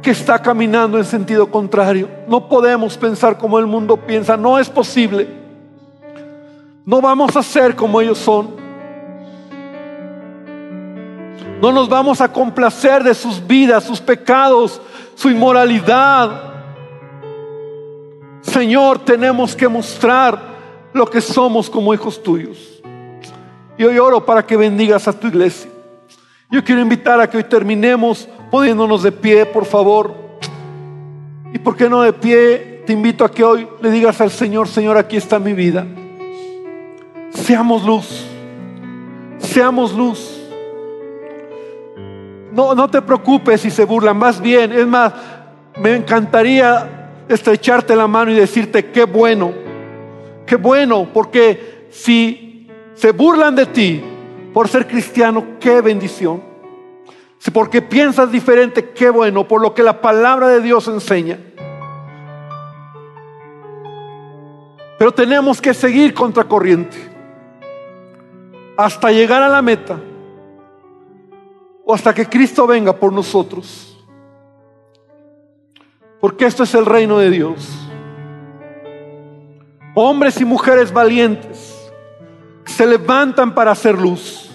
que 0.01 0.11
está 0.11 0.41
caminando 0.41 0.97
en 0.97 1.05
sentido 1.05 1.51
contrario. 1.51 2.09
No 2.27 2.47
podemos 2.47 2.97
pensar 2.97 3.37
como 3.37 3.59
el 3.59 3.65
mundo 3.65 3.97
piensa, 3.97 4.37
no 4.37 4.57
es 4.57 4.69
posible. 4.69 5.27
No 6.85 7.01
vamos 7.01 7.35
a 7.35 7.43
ser 7.43 7.75
como 7.75 7.99
ellos 7.99 8.17
son. 8.17 8.55
No 11.61 11.71
nos 11.71 11.89
vamos 11.89 12.21
a 12.21 12.31
complacer 12.31 13.03
de 13.03 13.13
sus 13.13 13.45
vidas, 13.45 13.83
sus 13.83 13.99
pecados, 13.99 14.79
su 15.15 15.29
inmoralidad. 15.29 16.53
Señor, 18.41 18.99
tenemos 18.99 19.55
que 19.55 19.67
mostrar 19.67 20.39
lo 20.93 21.09
que 21.09 21.19
somos 21.19 21.69
como 21.69 21.93
hijos 21.93 22.21
tuyos. 22.21 22.76
Y 23.77 23.83
hoy 23.83 23.99
oro 23.99 24.25
para 24.25 24.45
que 24.45 24.57
bendigas 24.57 25.07
a 25.07 25.13
tu 25.13 25.27
iglesia. 25.27 25.69
Yo 26.49 26.63
quiero 26.63 26.81
invitar 26.81 27.19
a 27.19 27.29
que 27.29 27.37
hoy 27.37 27.43
terminemos 27.43 28.27
poniéndonos 28.49 29.03
de 29.03 29.11
pie, 29.11 29.45
por 29.45 29.65
favor. 29.65 30.13
Y 31.53 31.59
por 31.59 31.75
qué 31.75 31.89
no 31.89 32.01
de 32.01 32.13
pie, 32.13 32.83
te 32.85 32.93
invito 32.93 33.23
a 33.23 33.31
que 33.31 33.43
hoy 33.43 33.67
le 33.81 33.91
digas 33.91 34.19
al 34.21 34.31
Señor, 34.31 34.67
Señor, 34.67 34.97
aquí 34.97 35.17
está 35.17 35.39
mi 35.39 35.53
vida. 35.53 35.85
Seamos 37.31 37.83
luz. 37.83 38.25
Seamos 39.39 39.93
luz. 39.93 40.37
No, 42.51 42.73
no 42.73 42.89
te 42.89 43.01
preocupes 43.01 43.61
si 43.61 43.69
se 43.69 43.85
burlan, 43.85 44.17
más 44.17 44.41
bien, 44.41 44.71
es 44.71 44.87
más, 44.87 45.13
me 45.79 45.95
encantaría 45.95 47.11
estrecharte 47.29 47.95
la 47.95 48.07
mano 48.07 48.31
y 48.31 48.35
decirte 48.35 48.89
qué 48.89 49.03
bueno, 49.03 49.53
qué 50.45 50.55
bueno, 50.55 51.07
porque 51.13 51.87
si 51.91 52.46
se 52.97 53.11
burlan 53.11 53.55
de 53.55 53.65
ti 53.67 54.03
por 54.53 54.67
ser 54.67 54.87
cristiano, 54.87 55.45
qué 55.59 55.81
bendición. 55.81 56.41
Si 57.37 57.51
porque 57.51 57.81
piensas 57.81 58.31
diferente, 58.31 58.89
qué 58.89 59.11
bueno, 59.11 59.47
por 59.47 59.61
lo 59.61 59.73
que 59.75 59.83
la 59.83 60.01
palabra 60.01 60.47
de 60.47 60.61
Dios 60.61 60.87
enseña. 60.87 61.37
Pero 64.97 65.11
tenemos 65.11 65.61
que 65.61 65.75
seguir 65.75 66.15
contra 66.15 66.43
corriente 66.43 66.97
hasta 68.75 69.11
llegar 69.11 69.43
a 69.43 69.47
la 69.47 69.61
meta 69.61 69.99
o 71.85 71.93
hasta 71.93 72.15
que 72.15 72.25
Cristo 72.25 72.65
venga 72.65 72.93
por 72.93 73.13
nosotros. 73.13 74.03
Porque 76.19 76.45
esto 76.47 76.63
es 76.63 76.73
el 76.73 76.87
reino 76.87 77.19
de 77.19 77.29
Dios. 77.29 77.83
hombres 79.93 80.39
y 80.41 80.45
mujeres 80.45 80.91
valientes, 80.93 81.76
se 82.67 82.85
levantan 82.85 83.55
para 83.55 83.71
hacer 83.71 83.97
luz 83.97 84.49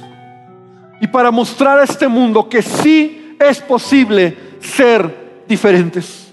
y 1.00 1.06
para 1.08 1.30
mostrar 1.30 1.80
a 1.80 1.84
este 1.84 2.06
mundo 2.06 2.48
que 2.48 2.62
sí 2.62 3.36
es 3.40 3.60
posible 3.60 4.36
ser 4.60 5.42
diferentes, 5.48 6.32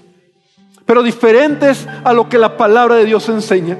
pero 0.86 1.02
diferentes 1.02 1.88
a 2.04 2.14
lo 2.14 2.30
que 2.30 2.38
la 2.38 2.56
palabra 2.56 2.96
de 2.96 3.06
Dios 3.06 3.28
enseña. 3.30 3.78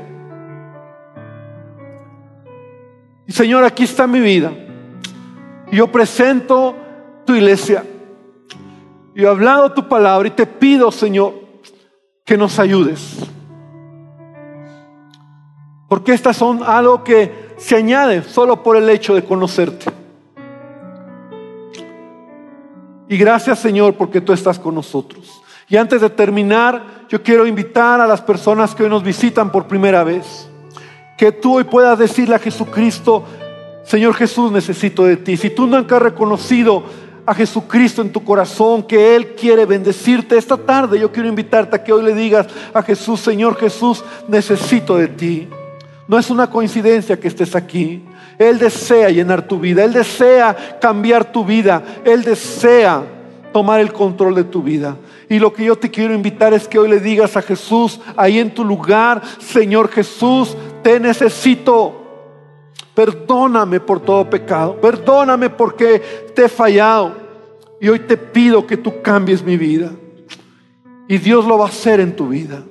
Y 3.28 3.32
Señor, 3.32 3.64
aquí 3.64 3.84
está 3.84 4.08
mi 4.08 4.20
vida. 4.20 4.52
Yo 5.72 5.92
presento 5.92 6.76
tu 7.26 7.36
iglesia. 7.36 7.84
Yo 9.14 9.28
he 9.28 9.30
hablado 9.30 9.74
tu 9.74 9.88
palabra 9.88 10.28
y 10.28 10.32
te 10.32 10.48
pido, 10.48 10.92
Señor, 10.92 11.36
que 12.26 12.38
nos 12.38 12.58
ayudes. 12.58 13.18
Porque 15.88 16.14
estas 16.14 16.38
son 16.38 16.64
algo 16.64 17.04
que 17.04 17.49
se 17.60 17.76
añade 17.76 18.24
solo 18.24 18.64
por 18.64 18.78
el 18.78 18.90
hecho 18.90 19.14
de 19.14 19.24
conocerte. 19.24 19.92
Y 23.08 23.18
gracias 23.18 23.60
Señor 23.60 23.96
porque 23.96 24.22
tú 24.22 24.34
estás 24.34 24.58
con 24.58 24.76
nosotros. 24.76 25.42
Y 25.68 25.78
antes 25.78 26.02
de 26.02 26.10
terminar, 26.10 27.06
yo 27.10 27.22
quiero 27.22 27.46
invitar 27.46 28.02
a 28.02 28.08
las 28.08 28.22
personas 28.22 28.74
que 28.74 28.84
hoy 28.84 28.90
nos 28.90 29.04
visitan 29.04 29.52
por 29.52 29.68
primera 29.68 30.04
vez, 30.04 30.48
que 31.18 31.32
tú 31.32 31.58
hoy 31.58 31.64
puedas 31.64 32.00
decirle 32.00 32.36
a 32.36 32.40
Jesucristo, 32.40 33.24
Señor 33.84 34.16
Jesús, 34.16 34.52
necesito 34.52 35.04
de 35.04 35.18
ti. 35.18 35.38
Si 35.38 35.50
tú 35.50 35.68
nunca 35.68 35.98
has 35.98 36.02
reconocido 36.02 36.84
a 37.26 37.34
Jesucristo 37.36 38.02
en 38.02 38.12
tu 38.12 38.24
corazón, 38.24 38.84
que 38.84 39.16
Él 39.16 39.36
quiere 39.36 39.66
bendecirte 39.66 40.38
esta 40.38 40.58
tarde, 40.58 41.00
yo 41.00 41.12
quiero 41.12 41.28
invitarte 41.28 41.76
a 41.76 41.84
que 41.84 41.94
hoy 41.94 42.04
le 42.04 42.16
digas 42.16 42.48
a 42.74 42.82
Jesús, 42.82 43.20
Señor 43.20 43.56
Jesús, 43.58 44.04
necesito 44.28 44.98
de 44.98 45.08
ti. 45.08 45.48
No 46.10 46.18
es 46.18 46.32
una 46.32 46.50
coincidencia 46.50 47.20
que 47.20 47.28
estés 47.28 47.56
aquí. 47.56 48.04
Él 48.40 48.58
desea 48.58 49.12
llenar 49.12 49.48
tu 49.48 49.60
vida, 49.60 49.86
Él 49.86 49.94
desea 49.94 50.80
cambiar 50.82 51.32
tu 51.32 51.46
vida, 51.46 51.84
Él 52.04 52.24
desea 52.24 53.04
tomar 53.54 53.80
el 53.80 53.94
control 53.94 54.34
de 54.34 54.44
tu 54.44 54.64
vida. 54.64 54.98
Y 55.30 55.38
lo 55.38 55.54
que 55.54 55.66
yo 55.66 55.76
te 55.76 55.92
quiero 55.92 56.16
invitar 56.16 56.52
es 56.52 56.68
que 56.68 56.80
hoy 56.80 56.90
le 56.90 57.00
digas 57.00 57.38
a 57.38 57.44
Jesús, 57.44 58.02
ahí 58.18 58.40
en 58.40 58.52
tu 58.52 58.66
lugar, 58.66 59.22
Señor 59.38 59.88
Jesús, 59.90 60.58
te 60.82 61.00
necesito. 61.00 61.96
Perdóname 62.96 63.80
por 63.80 64.00
todo 64.00 64.28
pecado. 64.28 64.82
Perdóname 64.82 65.52
porque 65.52 66.00
te 66.34 66.46
he 66.46 66.50
fallado. 66.50 67.16
Y 67.80 67.88
hoy 67.88 68.00
te 68.00 68.18
pido 68.18 68.66
que 68.66 68.78
tú 68.78 69.00
cambies 69.04 69.44
mi 69.44 69.58
vida. 69.58 69.92
Y 71.08 71.20
Dios 71.20 71.46
lo 71.46 71.60
va 71.60 71.66
a 71.66 71.70
hacer 71.70 72.00
en 72.00 72.16
tu 72.16 72.30
vida. 72.30 72.64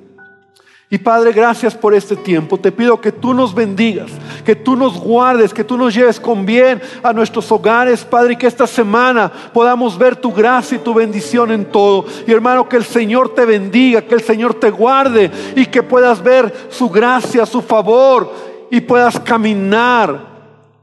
Y 0.91 0.97
Padre, 0.97 1.33
gracias 1.33 1.75
por 1.75 1.93
este 1.93 2.15
tiempo. 2.15 2.57
Te 2.57 2.71
pido 2.71 2.99
que 2.99 3.11
tú 3.11 3.35
nos 3.35 3.53
bendigas, 3.53 4.09
que 4.43 4.55
tú 4.55 4.75
nos 4.75 4.99
guardes, 4.99 5.53
que 5.53 5.63
tú 5.63 5.77
nos 5.77 5.93
lleves 5.93 6.19
con 6.19 6.47
bien 6.47 6.81
a 7.03 7.13
nuestros 7.13 7.51
hogares, 7.51 8.03
Padre, 8.03 8.33
y 8.33 8.35
que 8.37 8.47
esta 8.47 8.65
semana 8.65 9.31
podamos 9.53 9.95
ver 9.99 10.15
tu 10.15 10.33
gracia 10.33 10.77
y 10.77 10.81
tu 10.81 10.95
bendición 10.95 11.51
en 11.51 11.65
todo. 11.65 12.05
Y 12.25 12.31
hermano, 12.31 12.67
que 12.67 12.77
el 12.77 12.83
Señor 12.83 13.35
te 13.35 13.45
bendiga, 13.45 14.01
que 14.01 14.15
el 14.15 14.21
Señor 14.21 14.55
te 14.55 14.71
guarde 14.71 15.29
y 15.55 15.67
que 15.67 15.83
puedas 15.83 16.23
ver 16.23 16.51
su 16.69 16.89
gracia, 16.89 17.45
su 17.45 17.61
favor 17.61 18.33
y 18.71 18.81
puedas 18.81 19.19
caminar 19.19 20.27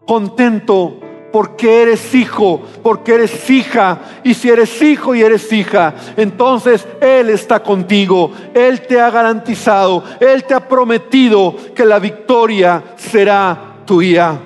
contento 0.07 1.01
porque 1.32 1.82
eres 1.82 2.14
hijo, 2.14 2.62
porque 2.82 3.14
eres 3.14 3.50
hija. 3.50 3.98
Y 4.24 4.34
si 4.34 4.48
eres 4.50 4.80
hijo 4.80 5.14
y 5.14 5.22
eres 5.22 5.52
hija, 5.52 5.94
entonces 6.16 6.86
Él 7.00 7.30
está 7.30 7.62
contigo. 7.62 8.32
Él 8.54 8.82
te 8.82 9.00
ha 9.00 9.10
garantizado, 9.10 10.02
Él 10.20 10.44
te 10.44 10.54
ha 10.54 10.66
prometido 10.66 11.54
que 11.74 11.84
la 11.84 11.98
victoria 11.98 12.82
será 12.96 13.58
tuya. 13.84 14.38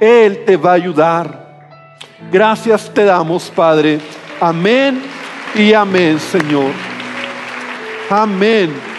Él 0.00 0.44
te 0.44 0.56
va 0.56 0.72
a 0.72 0.74
ayudar. 0.74 1.40
Gracias 2.32 2.90
te 2.92 3.04
damos, 3.04 3.50
Padre. 3.54 4.00
Amén 4.40 5.02
y 5.54 5.72
amén, 5.72 6.18
Señor. 6.18 6.72
Amén. 8.08 8.89